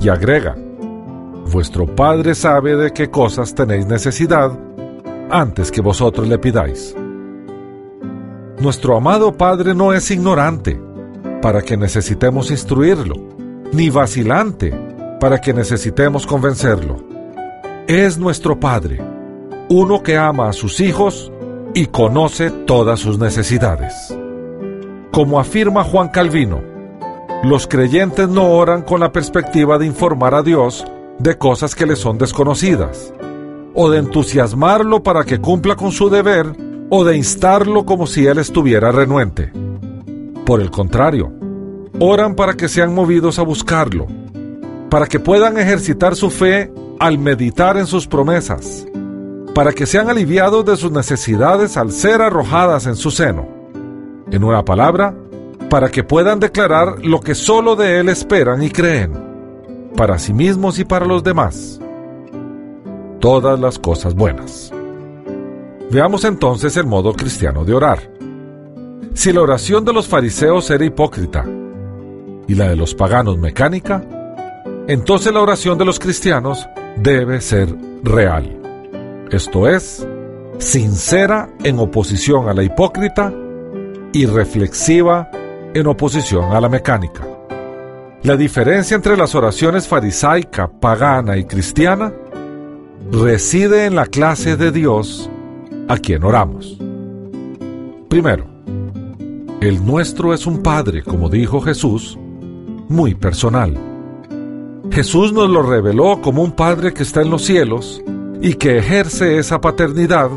Y 0.00 0.08
agrega, 0.08 0.56
vuestro 1.52 1.86
Padre 1.86 2.34
sabe 2.34 2.76
de 2.76 2.92
qué 2.92 3.10
cosas 3.10 3.54
tenéis 3.54 3.86
necesidad 3.86 4.58
antes 5.30 5.70
que 5.70 5.80
vosotros 5.80 6.26
le 6.26 6.38
pidáis. 6.38 6.96
Nuestro 8.58 8.96
amado 8.96 9.32
Padre 9.36 9.74
no 9.74 9.92
es 9.92 10.10
ignorante 10.10 10.80
para 11.40 11.62
que 11.62 11.76
necesitemos 11.76 12.50
instruirlo, 12.50 13.37
ni 13.72 13.90
vacilante 13.90 14.72
para 15.20 15.40
que 15.40 15.52
necesitemos 15.52 16.26
convencerlo. 16.26 16.96
Es 17.86 18.18
nuestro 18.18 18.58
Padre, 18.58 19.00
uno 19.68 20.02
que 20.02 20.16
ama 20.16 20.48
a 20.48 20.52
sus 20.52 20.80
hijos 20.80 21.32
y 21.74 21.86
conoce 21.86 22.50
todas 22.50 23.00
sus 23.00 23.18
necesidades. 23.18 23.94
Como 25.12 25.40
afirma 25.40 25.84
Juan 25.84 26.08
Calvino, 26.08 26.60
los 27.44 27.66
creyentes 27.66 28.28
no 28.28 28.50
oran 28.50 28.82
con 28.82 29.00
la 29.00 29.12
perspectiva 29.12 29.78
de 29.78 29.86
informar 29.86 30.34
a 30.34 30.42
Dios 30.42 30.84
de 31.18 31.36
cosas 31.36 31.74
que 31.74 31.86
le 31.86 31.96
son 31.96 32.18
desconocidas, 32.18 33.12
o 33.74 33.90
de 33.90 33.98
entusiasmarlo 33.98 35.02
para 35.02 35.24
que 35.24 35.40
cumpla 35.40 35.76
con 35.76 35.92
su 35.92 36.10
deber, 36.10 36.46
o 36.90 37.04
de 37.04 37.16
instarlo 37.16 37.84
como 37.84 38.06
si 38.06 38.26
él 38.26 38.38
estuviera 38.38 38.92
renuente. 38.92 39.52
Por 40.44 40.60
el 40.60 40.70
contrario, 40.70 41.37
oran 42.00 42.34
para 42.34 42.54
que 42.54 42.68
sean 42.68 42.94
movidos 42.94 43.38
a 43.38 43.42
buscarlo, 43.42 44.06
para 44.88 45.06
que 45.06 45.18
puedan 45.18 45.58
ejercitar 45.58 46.14
su 46.14 46.30
fe 46.30 46.72
al 47.00 47.18
meditar 47.18 47.76
en 47.76 47.86
sus 47.86 48.06
promesas, 48.06 48.86
para 49.54 49.72
que 49.72 49.86
sean 49.86 50.08
aliviados 50.08 50.64
de 50.64 50.76
sus 50.76 50.92
necesidades 50.92 51.76
al 51.76 51.90
ser 51.90 52.22
arrojadas 52.22 52.86
en 52.86 52.96
su 52.96 53.10
seno. 53.10 53.48
En 54.30 54.44
una 54.44 54.64
palabra, 54.64 55.14
para 55.70 55.90
que 55.90 56.04
puedan 56.04 56.38
declarar 56.38 57.04
lo 57.04 57.20
que 57.20 57.34
solo 57.34 57.76
de 57.76 57.98
Él 57.98 58.08
esperan 58.08 58.62
y 58.62 58.70
creen 58.70 59.28
para 59.96 60.18
sí 60.18 60.32
mismos 60.32 60.78
y 60.78 60.84
para 60.84 61.06
los 61.06 61.24
demás. 61.24 61.80
Todas 63.20 63.58
las 63.58 63.78
cosas 63.78 64.14
buenas. 64.14 64.72
Veamos 65.90 66.24
entonces 66.24 66.76
el 66.76 66.86
modo 66.86 67.12
cristiano 67.14 67.64
de 67.64 67.74
orar. 67.74 67.98
Si 69.14 69.32
la 69.32 69.40
oración 69.40 69.84
de 69.84 69.92
los 69.92 70.06
fariseos 70.06 70.70
era 70.70 70.84
hipócrita 70.84 71.44
y 72.48 72.54
la 72.54 72.70
de 72.70 72.76
los 72.76 72.94
paganos 72.94 73.38
mecánica, 73.38 74.02
entonces 74.88 75.32
la 75.32 75.42
oración 75.42 75.78
de 75.78 75.84
los 75.84 76.00
cristianos 76.00 76.66
debe 76.96 77.40
ser 77.40 77.68
real. 78.02 78.58
Esto 79.30 79.68
es, 79.68 80.06
sincera 80.58 81.50
en 81.62 81.78
oposición 81.78 82.48
a 82.48 82.54
la 82.54 82.62
hipócrita 82.62 83.32
y 84.12 84.26
reflexiva 84.26 85.30
en 85.74 85.86
oposición 85.86 86.52
a 86.52 86.60
la 86.60 86.70
mecánica. 86.70 87.28
La 88.22 88.36
diferencia 88.36 88.94
entre 88.94 89.16
las 89.16 89.34
oraciones 89.34 89.86
farisaica, 89.86 90.68
pagana 90.68 91.36
y 91.36 91.44
cristiana 91.44 92.12
reside 93.12 93.84
en 93.84 93.94
la 93.94 94.06
clase 94.06 94.56
de 94.56 94.72
Dios 94.72 95.30
a 95.86 95.98
quien 95.98 96.24
oramos. 96.24 96.78
Primero, 98.08 98.46
el 99.60 99.84
nuestro 99.84 100.32
es 100.32 100.46
un 100.46 100.62
Padre, 100.62 101.02
como 101.02 101.28
dijo 101.28 101.60
Jesús, 101.60 102.18
muy 102.88 103.14
personal. 103.14 103.76
Jesús 104.90 105.32
nos 105.32 105.50
lo 105.50 105.62
reveló 105.62 106.20
como 106.20 106.42
un 106.42 106.52
Padre 106.52 106.92
que 106.92 107.02
está 107.02 107.22
en 107.22 107.30
los 107.30 107.42
cielos 107.42 108.02
y 108.40 108.54
que 108.54 108.78
ejerce 108.78 109.38
esa 109.38 109.60
paternidad 109.60 110.30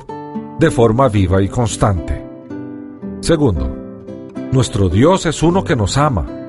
de 0.59 0.71
forma 0.71 1.07
viva 1.09 1.41
y 1.41 1.47
constante. 1.47 2.23
Segundo, 3.21 3.75
nuestro 4.51 4.89
Dios 4.89 5.25
es 5.25 5.41
uno 5.41 5.63
que 5.63 5.75
nos 5.75 5.97
ama 5.97 6.41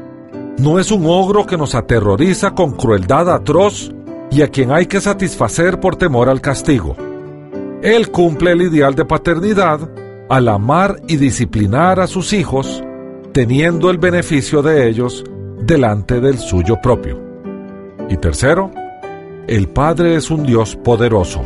no 0.59 0.79
es 0.79 0.93
un 0.93 1.07
ogro 1.07 1.47
que 1.47 1.57
nos 1.57 1.75
aterroriza 1.75 2.53
con 2.53 2.73
crueldad 2.73 3.31
atroz 3.31 3.91
y 4.31 4.43
a 4.43 4.49
quien 4.49 4.71
hay 4.71 4.87
que 4.87 5.01
satisfacer 5.01 5.81
por 5.81 5.97
temor 5.97 6.29
al 6.29 6.41
castigo. 6.41 6.95
Él 7.83 8.11
cumple 8.11 8.53
el 8.53 8.63
ideal 8.63 8.95
de 8.95 9.05
paternidad 9.05 9.81
al 10.29 10.49
amar 10.49 11.01
y 11.09 11.17
disciplinar 11.17 12.01
a 12.01 12.07
sus 12.07 12.33
hijos, 12.33 12.85
teniendo 13.33 13.91
el 13.91 13.99
beneficio 13.99 14.63
de 14.63 14.89
ellos 14.89 15.25
delante 15.67 16.21
del 16.21 16.39
suyo 16.39 16.81
propio. 16.83 17.21
Y 18.09 18.17
tercero, 18.17 18.71
el 19.47 19.69
Padre 19.69 20.17
es 20.17 20.31
un 20.31 20.45
Dios 20.45 20.77
poderoso. 20.77 21.43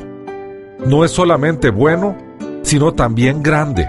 No 0.86 1.04
es 1.04 1.10
solamente 1.10 1.70
bueno, 1.70 2.16
sino 2.62 2.92
también 2.92 3.42
grande. 3.42 3.88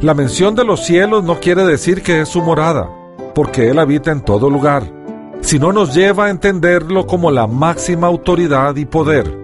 La 0.00 0.14
mención 0.14 0.54
de 0.54 0.64
los 0.64 0.84
cielos 0.84 1.24
no 1.24 1.40
quiere 1.40 1.64
decir 1.64 2.02
que 2.02 2.22
es 2.22 2.28
su 2.28 2.42
morada 2.42 2.88
porque 3.34 3.70
Él 3.70 3.78
habita 3.78 4.10
en 4.10 4.20
todo 4.20 4.50
lugar, 4.50 4.84
sino 5.40 5.72
nos 5.72 5.94
lleva 5.94 6.26
a 6.26 6.30
entenderlo 6.30 7.06
como 7.06 7.30
la 7.30 7.46
máxima 7.46 8.06
autoridad 8.06 8.76
y 8.76 8.84
poder, 8.84 9.38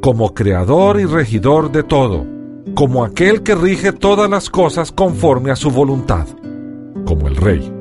como 0.00 0.34
creador 0.34 1.00
y 1.00 1.04
regidor 1.04 1.70
de 1.70 1.82
todo, 1.82 2.26
como 2.74 3.04
aquel 3.04 3.42
que 3.42 3.54
rige 3.54 3.92
todas 3.92 4.28
las 4.28 4.50
cosas 4.50 4.92
conforme 4.92 5.50
a 5.50 5.56
su 5.56 5.70
voluntad, 5.70 6.26
como 7.04 7.28
el 7.28 7.36
Rey. 7.36 7.79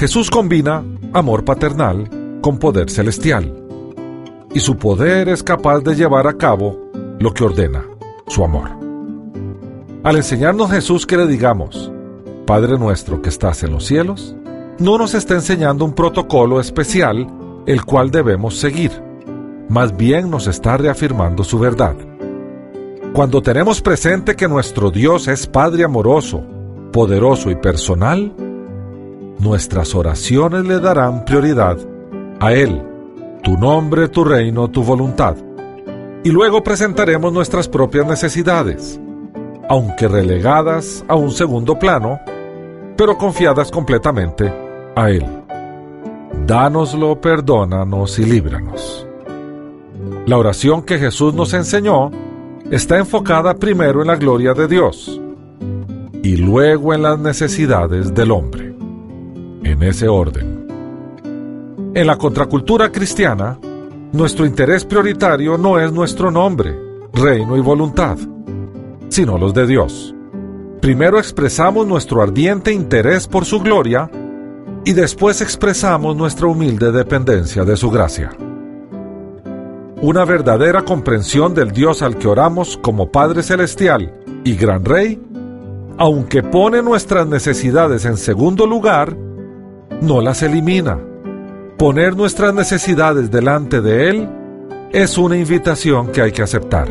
Jesús 0.00 0.30
combina 0.30 0.82
amor 1.12 1.44
paternal 1.44 2.08
con 2.40 2.58
poder 2.58 2.88
celestial, 2.88 3.54
y 4.54 4.60
su 4.60 4.78
poder 4.78 5.28
es 5.28 5.42
capaz 5.42 5.80
de 5.80 5.94
llevar 5.94 6.26
a 6.26 6.38
cabo 6.38 6.90
lo 7.18 7.34
que 7.34 7.44
ordena, 7.44 7.84
su 8.26 8.42
amor. 8.42 8.70
Al 10.02 10.16
enseñarnos 10.16 10.70
Jesús 10.70 11.06
que 11.06 11.18
le 11.18 11.26
digamos, 11.26 11.92
Padre 12.46 12.78
nuestro 12.78 13.20
que 13.20 13.28
estás 13.28 13.62
en 13.62 13.72
los 13.72 13.84
cielos, 13.84 14.34
no 14.78 14.96
nos 14.96 15.12
está 15.12 15.34
enseñando 15.34 15.84
un 15.84 15.92
protocolo 15.92 16.60
especial 16.60 17.26
el 17.66 17.84
cual 17.84 18.10
debemos 18.10 18.56
seguir, 18.56 18.92
más 19.68 19.94
bien 19.94 20.30
nos 20.30 20.46
está 20.46 20.78
reafirmando 20.78 21.44
su 21.44 21.58
verdad. 21.58 21.94
Cuando 23.12 23.42
tenemos 23.42 23.82
presente 23.82 24.34
que 24.34 24.48
nuestro 24.48 24.90
Dios 24.90 25.28
es 25.28 25.46
Padre 25.46 25.84
amoroso, 25.84 26.42
poderoso 26.90 27.50
y 27.50 27.56
personal, 27.56 28.32
nuestras 29.40 29.94
oraciones 29.94 30.64
le 30.66 30.78
darán 30.80 31.24
prioridad 31.24 31.78
a 32.38 32.52
Él, 32.52 32.82
tu 33.42 33.56
nombre, 33.56 34.08
tu 34.08 34.24
reino, 34.24 34.68
tu 34.68 34.82
voluntad. 34.82 35.36
Y 36.22 36.30
luego 36.30 36.62
presentaremos 36.62 37.32
nuestras 37.32 37.68
propias 37.68 38.06
necesidades, 38.06 39.00
aunque 39.68 40.08
relegadas 40.08 41.04
a 41.08 41.14
un 41.14 41.32
segundo 41.32 41.78
plano, 41.78 42.20
pero 42.96 43.16
confiadas 43.16 43.70
completamente 43.70 44.52
a 44.94 45.10
Él. 45.10 45.24
Dánoslo, 46.46 47.20
perdónanos 47.20 48.18
y 48.18 48.24
líbranos. 48.24 49.06
La 50.26 50.36
oración 50.36 50.82
que 50.82 50.98
Jesús 50.98 51.34
nos 51.34 51.54
enseñó 51.54 52.10
está 52.70 52.98
enfocada 52.98 53.54
primero 53.54 54.00
en 54.02 54.08
la 54.08 54.16
gloria 54.16 54.54
de 54.54 54.68
Dios 54.68 55.20
y 56.22 56.36
luego 56.36 56.92
en 56.94 57.02
las 57.02 57.18
necesidades 57.18 58.14
del 58.14 58.30
hombre, 58.30 58.69
en 59.62 59.82
ese 59.82 60.08
orden. 60.08 60.66
En 61.94 62.06
la 62.06 62.16
contracultura 62.16 62.90
cristiana, 62.92 63.58
nuestro 64.12 64.46
interés 64.46 64.84
prioritario 64.84 65.58
no 65.58 65.78
es 65.78 65.92
nuestro 65.92 66.30
nombre, 66.30 66.76
reino 67.12 67.56
y 67.56 67.60
voluntad, 67.60 68.18
sino 69.08 69.38
los 69.38 69.54
de 69.54 69.66
Dios. 69.66 70.14
Primero 70.80 71.18
expresamos 71.18 71.86
nuestro 71.86 72.22
ardiente 72.22 72.72
interés 72.72 73.26
por 73.26 73.44
su 73.44 73.60
gloria 73.60 74.10
y 74.84 74.92
después 74.94 75.40
expresamos 75.42 76.16
nuestra 76.16 76.46
humilde 76.46 76.90
dependencia 76.90 77.64
de 77.64 77.76
su 77.76 77.90
gracia. 77.90 78.30
Una 80.00 80.24
verdadera 80.24 80.82
comprensión 80.82 81.54
del 81.54 81.72
Dios 81.72 82.00
al 82.02 82.16
que 82.16 82.28
oramos 82.28 82.78
como 82.78 83.12
Padre 83.12 83.42
Celestial 83.42 84.14
y 84.44 84.56
Gran 84.56 84.84
Rey, 84.84 85.20
aunque 85.98 86.42
pone 86.42 86.82
nuestras 86.82 87.26
necesidades 87.26 88.06
en 88.06 88.16
segundo 88.16 88.66
lugar, 88.66 89.14
no 90.00 90.20
las 90.20 90.42
elimina. 90.42 90.98
Poner 91.78 92.16
nuestras 92.16 92.54
necesidades 92.54 93.30
delante 93.30 93.80
de 93.80 94.10
Él 94.10 94.28
es 94.92 95.18
una 95.18 95.36
invitación 95.36 96.08
que 96.08 96.22
hay 96.22 96.32
que 96.32 96.42
aceptar. 96.42 96.88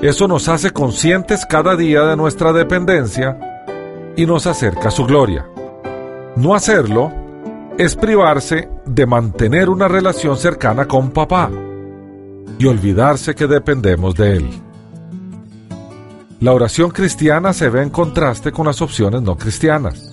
Eso 0.00 0.28
nos 0.28 0.48
hace 0.48 0.70
conscientes 0.70 1.44
cada 1.44 1.74
día 1.74 2.02
de 2.02 2.16
nuestra 2.16 2.52
dependencia 2.52 3.38
y 4.16 4.26
nos 4.26 4.46
acerca 4.46 4.88
a 4.88 4.92
su 4.92 5.04
gloria. 5.04 5.46
No 6.36 6.54
hacerlo 6.54 7.12
es 7.78 7.96
privarse 7.96 8.68
de 8.86 9.06
mantener 9.06 9.68
una 9.68 9.88
relación 9.88 10.36
cercana 10.36 10.86
con 10.86 11.10
papá 11.10 11.50
y 12.58 12.66
olvidarse 12.66 13.34
que 13.34 13.46
dependemos 13.46 14.14
de 14.14 14.36
él. 14.36 14.50
La 16.40 16.52
oración 16.52 16.90
cristiana 16.90 17.52
se 17.52 17.68
ve 17.68 17.82
en 17.82 17.90
contraste 17.90 18.52
con 18.52 18.66
las 18.66 18.80
opciones 18.80 19.22
no 19.22 19.36
cristianas. 19.36 20.12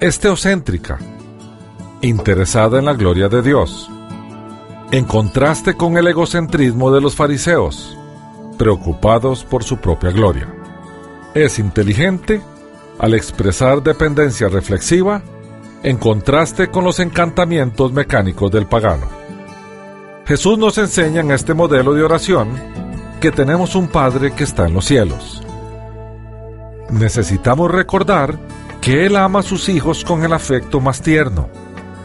Es 0.00 0.18
teocéntrica, 0.18 0.98
interesada 2.08 2.78
en 2.78 2.84
la 2.84 2.94
gloria 2.94 3.28
de 3.28 3.42
Dios, 3.42 3.90
en 4.90 5.04
contraste 5.04 5.74
con 5.74 5.96
el 5.96 6.06
egocentrismo 6.06 6.90
de 6.90 7.00
los 7.00 7.16
fariseos, 7.16 7.96
preocupados 8.58 9.44
por 9.44 9.64
su 9.64 9.78
propia 9.78 10.10
gloria. 10.10 10.52
Es 11.34 11.58
inteligente 11.58 12.42
al 12.98 13.14
expresar 13.14 13.82
dependencia 13.82 14.48
reflexiva 14.48 15.22
en 15.82 15.96
contraste 15.96 16.68
con 16.68 16.84
los 16.84 17.00
encantamientos 17.00 17.92
mecánicos 17.92 18.50
del 18.50 18.66
pagano. 18.66 19.06
Jesús 20.26 20.58
nos 20.58 20.78
enseña 20.78 21.20
en 21.20 21.30
este 21.30 21.52
modelo 21.54 21.92
de 21.92 22.02
oración 22.02 22.48
que 23.20 23.30
tenemos 23.30 23.74
un 23.74 23.88
Padre 23.88 24.32
que 24.32 24.44
está 24.44 24.66
en 24.66 24.74
los 24.74 24.84
cielos. 24.84 25.42
Necesitamos 26.90 27.70
recordar 27.70 28.38
que 28.80 29.06
Él 29.06 29.16
ama 29.16 29.40
a 29.40 29.42
sus 29.42 29.68
hijos 29.68 30.04
con 30.04 30.24
el 30.24 30.32
afecto 30.32 30.80
más 30.80 31.00
tierno, 31.00 31.48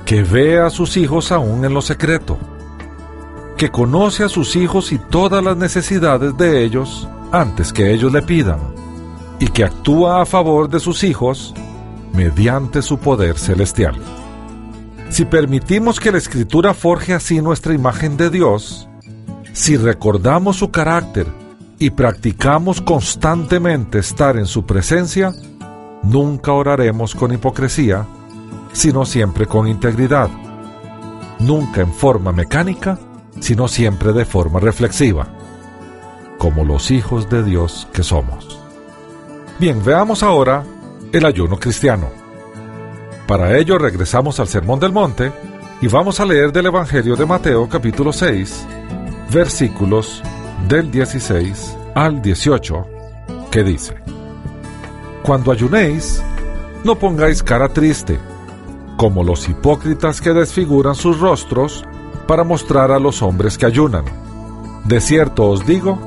que 0.10 0.24
ve 0.24 0.60
a 0.60 0.72
sus 0.72 0.98
hijos 0.98 1.32
aún 1.32 1.64
en 1.66 1.76
lo 1.76 1.84
secreto, 1.84 2.40
que 3.56 3.70
conoce 3.70 4.24
a 4.24 4.28
sus 4.28 4.56
hijos 4.56 4.92
y 4.92 4.98
todas 4.98 5.44
las 5.44 5.56
necesidades 5.56 6.36
de 6.36 6.64
ellos 6.64 7.08
antes 7.32 7.72
que 7.72 7.94
ellos 7.94 8.12
le 8.12 8.24
pidan, 8.24 8.58
y 9.38 9.50
que 9.50 9.64
actúa 9.64 10.24
a 10.24 10.26
favor 10.26 10.68
de 10.68 10.80
sus 10.80 11.04
hijos 11.04 11.54
mediante 12.12 12.82
su 12.82 12.98
poder 12.98 13.38
celestial. 13.38 13.98
Si 15.12 15.26
permitimos 15.26 16.00
que 16.00 16.12
la 16.12 16.18
escritura 16.18 16.74
forje 16.74 17.14
así 17.14 17.40
nuestra 17.40 17.76
imagen 17.76 18.18
de 18.18 18.32
Dios, 18.32 18.90
si 19.54 19.78
recordamos 19.78 20.58
su 20.58 20.72
carácter 20.72 21.28
y 21.78 21.92
practicamos 21.92 22.82
constantemente 22.82 24.00
estar 24.00 24.38
en 24.38 24.48
su 24.48 24.66
presencia, 24.66 25.36
nunca 26.02 26.52
oraremos 26.52 27.14
con 27.14 27.32
hipocresía, 27.32 28.08
sino 28.72 29.06
siempre 29.06 29.46
con 29.46 29.68
integridad, 29.68 30.30
nunca 31.40 31.82
en 31.82 31.94
forma 31.94 32.32
mecánica, 32.32 33.00
sino 33.40 33.68
siempre 33.68 34.14
de 34.14 34.26
forma 34.26 34.60
reflexiva, 34.60 35.28
como 36.38 36.64
los 36.64 36.92
hijos 36.92 37.30
de 37.30 37.44
Dios 37.44 37.88
que 37.94 38.04
somos. 38.04 38.60
Bien, 39.60 39.84
veamos 39.84 40.24
ahora 40.24 40.64
el 41.12 41.26
ayuno 41.26 41.58
cristiano. 41.58 42.08
Para 43.28 43.58
ello 43.58 43.78
regresamos 43.78 44.40
al 44.40 44.48
Sermón 44.48 44.80
del 44.80 44.92
Monte 44.92 45.32
y 45.82 45.88
vamos 45.88 46.20
a 46.20 46.26
leer 46.26 46.52
del 46.52 46.68
Evangelio 46.68 47.16
de 47.16 47.26
Mateo 47.26 47.68
capítulo 47.70 48.12
6, 48.12 48.66
versículos 49.32 50.22
del 50.68 50.92
16 50.92 51.78
al 51.96 52.22
18, 52.22 52.88
que 53.52 53.64
dice, 53.64 53.96
Cuando 55.24 55.52
ayunéis, 55.52 56.22
no 56.84 56.96
pongáis 56.96 57.44
cara 57.44 57.70
triste, 57.70 58.20
como 59.00 59.24
los 59.24 59.48
hipócritas 59.48 60.20
que 60.20 60.34
desfiguran 60.34 60.94
sus 60.94 61.22
rostros 61.22 61.86
para 62.28 62.44
mostrar 62.44 62.92
a 62.92 63.00
los 63.00 63.22
hombres 63.22 63.58
que 63.58 63.66
ayunan. 63.66 64.04
De 64.84 65.00
cierto 65.00 65.48
os 65.48 65.66
digo 65.66 65.98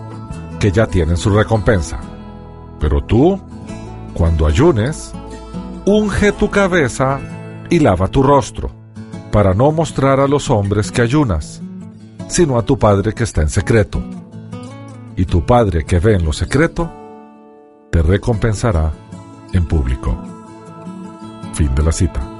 que 0.60 0.72
ya 0.72 0.86
tienen 0.86 1.16
su 1.16 1.30
recompensa. 1.30 1.98
Pero 2.78 3.02
tú, 3.02 3.40
cuando 4.12 4.46
ayunes, 4.46 5.10
unge 5.86 6.32
tu 6.32 6.50
cabeza 6.50 7.18
y 7.70 7.78
lava 7.78 8.08
tu 8.08 8.22
rostro, 8.22 8.70
para 9.30 9.54
no 9.54 9.72
mostrar 9.72 10.20
a 10.20 10.28
los 10.28 10.50
hombres 10.50 10.92
que 10.92 11.00
ayunas, 11.00 11.62
sino 12.28 12.58
a 12.58 12.62
tu 12.62 12.78
Padre 12.78 13.14
que 13.14 13.24
está 13.24 13.40
en 13.40 13.48
secreto. 13.48 14.02
Y 15.16 15.24
tu 15.24 15.46
Padre 15.46 15.86
que 15.86 15.98
ve 15.98 16.16
en 16.16 16.26
lo 16.26 16.34
secreto, 16.34 16.92
te 17.90 18.02
recompensará 18.02 18.92
en 19.54 19.64
público. 19.64 20.14
Fin 21.54 21.74
de 21.74 21.82
la 21.84 21.92
cita. 21.92 22.31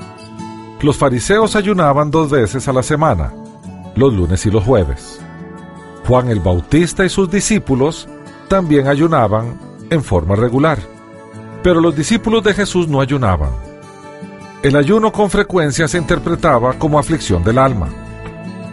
Los 0.82 0.98
fariseos 0.98 1.54
ayunaban 1.54 2.10
dos 2.10 2.28
veces 2.30 2.66
a 2.66 2.72
la 2.72 2.82
semana, 2.82 3.32
los 3.94 4.12
lunes 4.12 4.44
y 4.46 4.50
los 4.50 4.64
jueves. 4.64 5.20
Juan 6.08 6.28
el 6.28 6.40
Bautista 6.40 7.04
y 7.04 7.08
sus 7.08 7.30
discípulos 7.30 8.08
también 8.48 8.88
ayunaban 8.88 9.60
en 9.90 10.02
forma 10.02 10.34
regular. 10.34 10.78
Pero 11.62 11.80
los 11.80 11.94
discípulos 11.94 12.42
de 12.42 12.54
Jesús 12.54 12.88
no 12.88 13.00
ayunaban. 13.00 13.50
El 14.64 14.74
ayuno 14.74 15.12
con 15.12 15.30
frecuencia 15.30 15.86
se 15.86 15.98
interpretaba 15.98 16.72
como 16.72 16.98
aflicción 16.98 17.44
del 17.44 17.58
alma. 17.58 17.88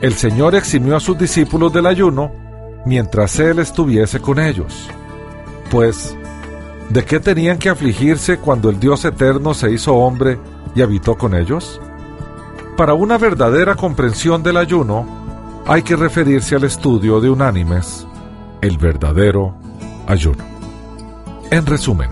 El 0.02 0.15
Señor 0.15 0.56
eximió 0.56 0.95
a 0.95 1.00
sus 1.00 1.15
discípulos 1.15 1.72
del 1.72 1.86
ayuno 1.86 2.32
mientras 2.86 3.39
Él 3.39 3.60
estuviese 3.60 4.19
con 4.19 4.39
ellos. 4.39 4.89
Pues, 5.69 6.17
¿de 6.89 7.06
qué 7.06 7.19
tenían 7.19 7.60
que 7.60 7.69
afligirse 7.69 8.38
cuando 8.38 8.72
el 8.72 8.80
Dios 8.80 9.06
eterno 9.06 9.54
se 9.54 9.72
hizo 9.72 9.93
hombre 9.93 10.39
y 10.74 10.82
habitó 10.82 11.15
con 11.15 11.36
ellos? 11.36 11.80
Para 12.80 12.94
una 12.94 13.18
verdadera 13.18 13.76
comprensión 13.76 14.42
del 14.42 14.56
ayuno, 14.56 15.06
hay 15.68 15.82
que 15.82 15.98
referirse 15.98 16.56
al 16.56 16.63
estudio 16.63 17.20
de 17.20 17.30
unánimes, 17.30 18.08
el 18.62 18.78
verdadero 18.78 19.54
ayuno. 20.08 20.46
En 21.52 21.65
resumen, 21.65 22.10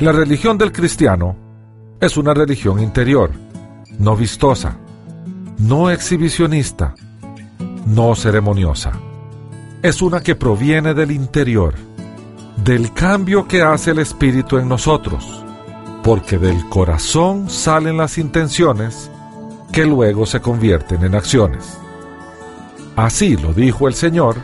la 0.00 0.10
religión 0.10 0.58
del 0.58 0.72
cristiano 0.72 1.36
es 2.00 2.16
una 2.16 2.34
religión 2.34 2.80
interior, 2.80 3.30
no 4.00 4.16
vistosa, 4.16 4.76
no 5.58 5.88
exhibicionista, 5.88 6.96
no 7.86 8.16
ceremoniosa. 8.16 8.90
Es 9.82 10.02
una 10.02 10.20
que 10.20 10.34
proviene 10.34 10.94
del 10.94 11.12
interior, 11.12 11.74
del 12.64 12.92
cambio 12.92 13.46
que 13.46 13.62
hace 13.62 13.92
el 13.92 14.00
Espíritu 14.00 14.58
en 14.58 14.68
nosotros, 14.68 15.44
porque 16.02 16.38
del 16.38 16.68
corazón 16.68 17.48
salen 17.48 17.98
las 17.98 18.18
intenciones 18.18 19.12
luego 19.84 20.26
se 20.26 20.40
convierten 20.40 21.04
en 21.04 21.14
acciones. 21.14 21.78
Así 22.96 23.36
lo 23.36 23.52
dijo 23.52 23.88
el 23.88 23.94
Señor, 23.94 24.36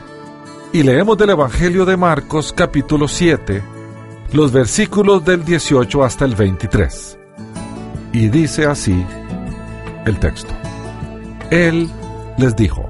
y 0.73 0.83
leemos 0.83 1.17
del 1.17 1.31
Evangelio 1.31 1.85
de 1.85 1.97
Marcos 1.97 2.53
capítulo 2.53 3.09
7, 3.09 3.63
los 4.33 4.53
versículos 4.53 5.25
del 5.25 5.45
18 5.45 6.05
hasta 6.05 6.25
el 6.25 6.35
23. 6.35 7.19
Y 8.13 8.29
dice 8.29 8.67
así 8.67 9.05
el 10.05 10.19
texto. 10.19 10.53
Él 11.51 11.89
les 12.37 12.57
dijo, 12.57 12.89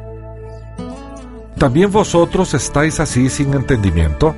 ¿también 1.58 1.92
vosotros 1.92 2.54
estáis 2.54 3.00
así 3.00 3.28
sin 3.28 3.54
entendimiento? 3.54 4.34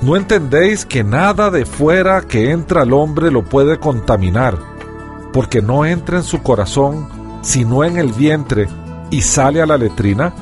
¿No 0.00 0.16
entendéis 0.16 0.84
que 0.84 1.04
nada 1.04 1.50
de 1.50 1.64
fuera 1.64 2.22
que 2.22 2.50
entra 2.50 2.82
al 2.82 2.92
hombre 2.92 3.30
lo 3.30 3.44
puede 3.44 3.78
contaminar, 3.78 4.58
porque 5.32 5.62
no 5.62 5.84
entra 5.84 6.18
en 6.18 6.24
su 6.24 6.42
corazón, 6.42 7.08
sino 7.42 7.84
en 7.84 7.96
el 7.96 8.12
vientre, 8.12 8.68
y 9.10 9.22
sale 9.22 9.60
a 9.60 9.66
la 9.66 9.76
letrina? 9.76 10.32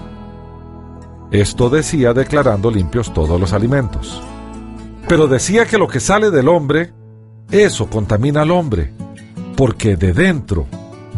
Esto 1.30 1.70
decía 1.70 2.12
declarando 2.12 2.70
limpios 2.70 3.12
todos 3.12 3.40
los 3.40 3.52
alimentos. 3.52 4.22
Pero 5.08 5.26
decía 5.26 5.66
que 5.66 5.78
lo 5.78 5.88
que 5.88 6.00
sale 6.00 6.30
del 6.30 6.48
hombre, 6.48 6.92
eso 7.50 7.88
contamina 7.88 8.42
al 8.42 8.50
hombre, 8.50 8.92
porque 9.56 9.96
de 9.96 10.12
dentro, 10.12 10.66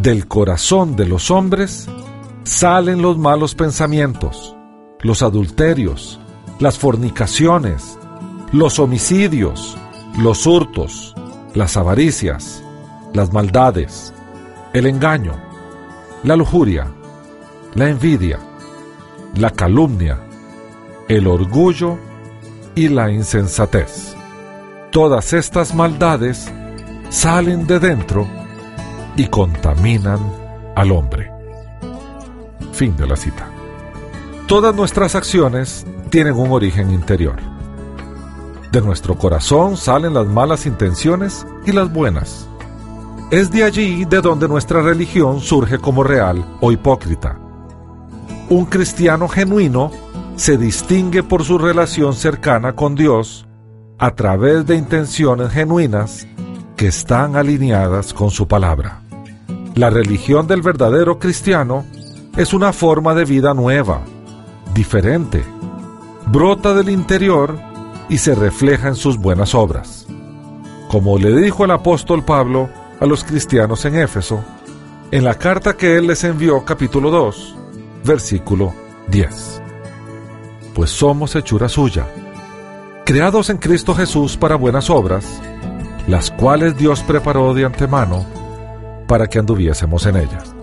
del 0.01 0.27
corazón 0.27 0.97
de 0.97 1.07
los 1.07 1.31
hombres, 1.31 1.89
salen 2.45 3.03
los 3.03 3.19
malos 3.19 3.55
pensamientos, 3.55 4.57
los 5.01 5.23
adulterios, 5.23 6.21
las 6.59 6.79
fornicaciones, 6.79 7.99
los 8.53 8.79
homicidios, 8.79 9.77
los 10.19 10.47
hurtos, 10.47 11.15
las 11.55 11.77
avaricias, 11.77 12.62
las 13.12 13.33
maldades, 13.33 14.12
el 14.72 14.87
engaño, 14.87 15.35
la 16.22 16.37
lujuria, 16.37 16.87
la 17.75 17.88
envidia, 17.88 18.38
la 19.37 19.51
calumnia, 19.51 20.18
el 21.09 21.27
orgullo 21.27 21.98
y 22.75 22.88
la 22.88 23.11
insensatez. 23.11 24.14
Todas 24.90 25.33
estas 25.33 25.75
maldades 25.75 26.51
salen 27.11 27.66
de 27.66 27.79
dentro 27.79 28.27
y 29.16 29.27
contaminan 29.27 30.20
al 30.75 30.92
hombre. 30.92 31.31
Fin 32.72 32.96
de 32.96 33.07
la 33.07 33.16
cita. 33.16 33.48
Todas 34.46 34.75
nuestras 34.75 35.14
acciones 35.14 35.87
tienen 36.11 36.35
un 36.35 36.51
origen 36.53 36.90
interior. 36.90 37.37
De 38.70 38.81
nuestro 38.81 39.16
corazón 39.16 39.77
salen 39.77 40.14
las 40.14 40.27
malas 40.27 40.66
intenciones 40.66 41.46
y 41.66 41.72
las 41.72 41.92
buenas. 41.92 42.48
Es 43.33 43.51
de 43.51 43.64
allí 43.64 44.05
de 44.05 44.21
donde 44.21 44.47
nuestra 44.47 44.83
religión 44.83 45.40
surge 45.40 45.79
como 45.79 46.05
real 46.05 46.45
o 46.61 46.71
hipócrita. 46.71 47.38
Un 48.51 48.66
cristiano 48.66 49.27
genuino 49.27 49.90
se 50.37 50.59
distingue 50.59 51.23
por 51.23 51.42
su 51.42 51.57
relación 51.57 52.12
cercana 52.12 52.77
con 52.77 52.95
Dios 52.95 53.47
a 53.99 54.14
través 54.14 54.66
de 54.66 54.77
intenciones 54.77 55.51
genuinas 55.51 56.27
que 56.77 56.88
están 56.88 57.35
alineadas 57.35 58.12
con 58.12 58.31
su 58.31 58.47
palabra. 58.47 59.01
La 59.77 59.88
religión 59.88 60.47
del 60.47 60.61
verdadero 60.61 61.18
cristiano 61.18 61.87
es 62.37 62.53
una 62.53 62.75
forma 62.75 63.14
de 63.14 63.25
vida 63.25 63.55
nueva, 63.55 64.03
diferente, 64.75 65.42
brota 66.27 66.75
del 66.75 66.90
interior 66.90 67.59
y 68.11 68.18
se 68.18 68.35
refleja 68.35 68.88
en 68.88 68.95
sus 68.95 69.16
buenas 69.16 69.55
obras. 69.55 70.07
Como 70.90 71.16
le 71.16 71.35
dijo 71.35 71.64
el 71.64 71.71
apóstol 71.71 72.23
Pablo 72.27 72.68
a 73.03 73.07
los 73.07 73.25
cristianos 73.25 73.85
en 73.85 73.97
Éfeso, 73.97 74.45
en 75.11 75.25
la 75.25 75.35
carta 75.35 75.77
que 75.77 75.97
él 75.97 76.07
les 76.07 76.23
envió 76.23 76.65
capítulo 76.65 77.11
2, 77.11 77.57
versículo 78.05 78.73
10. 79.09 79.61
Pues 80.73 80.91
somos 80.91 81.35
hechura 81.35 81.69
suya, 81.69 82.07
creados 83.05 83.51
en 83.51 83.57
Cristo 83.57 83.93
Jesús 83.93 84.37
para 84.37 84.55
buenas 84.55 84.88
obras, 84.88 85.27
las 86.07 86.31
cuales 86.31 86.77
Dios 86.77 87.03
preparó 87.03 87.53
de 87.55 87.65
antemano 87.65 88.25
para 89.09 89.27
que 89.27 89.41
anduviésemos 89.41 90.07
en 90.07 90.19
ellas. 90.19 90.55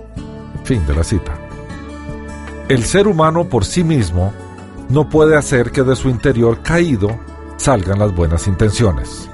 Fin 0.64 0.88
de 0.88 0.96
la 0.96 1.04
cita. 1.04 1.38
El 2.70 2.86
ser 2.86 3.10
humano 3.10 3.50
por 3.50 3.66
sí 3.66 3.84
mismo 3.84 4.32
no 4.88 5.10
puede 5.10 5.36
hacer 5.36 5.72
que 5.72 5.84
de 5.84 5.98
su 5.98 6.08
interior 6.08 6.62
caído 6.62 7.20
salgan 7.58 8.00
las 8.00 8.16
buenas 8.16 8.48
intenciones. 8.48 9.30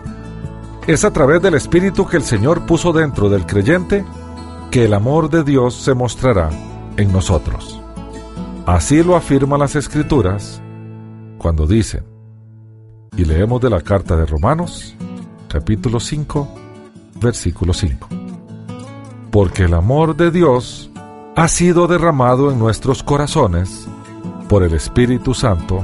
Es 0.87 1.03
a 1.03 1.11
través 1.11 1.41
del 1.41 1.55
Espíritu 1.55 2.05
que 2.05 2.17
el 2.17 2.23
Señor 2.23 2.67
puso 2.67 2.93
dentro 2.93 3.27
del 3.27 3.47
creyente 3.47 4.05
que 4.69 4.85
el 4.85 4.93
amor 4.93 5.31
de 5.31 5.43
Dios 5.43 5.73
se 5.73 5.95
mostrará 5.95 6.51
en 6.95 7.11
nosotros. 7.11 7.81
Así 8.67 9.01
lo 9.01 9.15
afirman 9.15 9.61
las 9.61 9.75
Escrituras 9.75 10.61
cuando 11.39 11.65
dicen, 11.65 12.05
y 13.17 13.25
leemos 13.25 13.61
de 13.61 13.71
la 13.71 13.81
carta 13.81 14.15
de 14.15 14.25
Romanos, 14.25 14.95
capítulo 15.47 15.99
5, 15.99 16.47
versículo 17.19 17.73
5. 17.73 18.07
Porque 19.31 19.63
el 19.63 19.73
amor 19.73 20.15
de 20.15 20.29
Dios 20.29 20.91
ha 21.35 21.47
sido 21.47 21.87
derramado 21.87 22.51
en 22.51 22.59
nuestros 22.59 23.01
corazones 23.01 23.87
por 24.47 24.61
el 24.61 24.75
Espíritu 24.75 25.33
Santo 25.33 25.83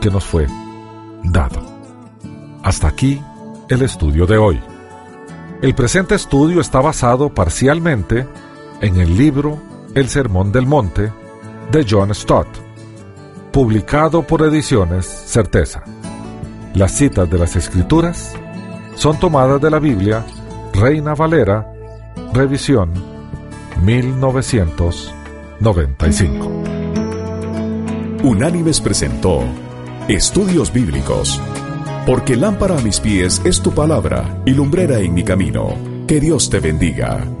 que 0.00 0.10
nos 0.10 0.24
fue 0.24 0.46
dado. 1.24 1.60
Hasta 2.62 2.86
aquí 2.86 3.20
el 3.68 3.82
estudio 3.82 4.26
de 4.26 4.38
hoy. 4.38 4.60
El 5.60 5.74
presente 5.74 6.14
estudio 6.14 6.60
está 6.60 6.80
basado 6.80 7.28
parcialmente 7.28 8.24
en 8.80 9.00
el 9.00 9.16
libro 9.16 9.60
El 9.94 10.08
Sermón 10.08 10.52
del 10.52 10.66
Monte 10.66 11.12
de 11.70 11.86
John 11.88 12.12
Stott, 12.14 12.48
publicado 13.52 14.22
por 14.22 14.42
Ediciones 14.42 15.06
Certeza. 15.06 15.84
Las 16.74 16.92
citas 16.92 17.28
de 17.28 17.38
las 17.38 17.56
Escrituras 17.56 18.34
son 18.94 19.18
tomadas 19.18 19.60
de 19.60 19.70
la 19.70 19.80
Biblia 19.80 20.24
Reina 20.72 21.14
Valera, 21.14 21.70
revisión 22.32 22.92
1995. 23.82 26.62
Unánimes 28.22 28.80
presentó 28.80 29.42
Estudios 30.08 30.72
Bíblicos. 30.72 31.40
Porque 32.08 32.36
lámpara 32.36 32.78
a 32.78 32.80
mis 32.80 33.00
pies 33.00 33.42
es 33.44 33.60
tu 33.60 33.70
palabra 33.74 34.40
y 34.46 34.52
lumbrera 34.52 34.98
en 34.98 35.12
mi 35.12 35.22
camino. 35.22 35.76
Que 36.06 36.18
Dios 36.18 36.48
te 36.48 36.58
bendiga. 36.58 37.37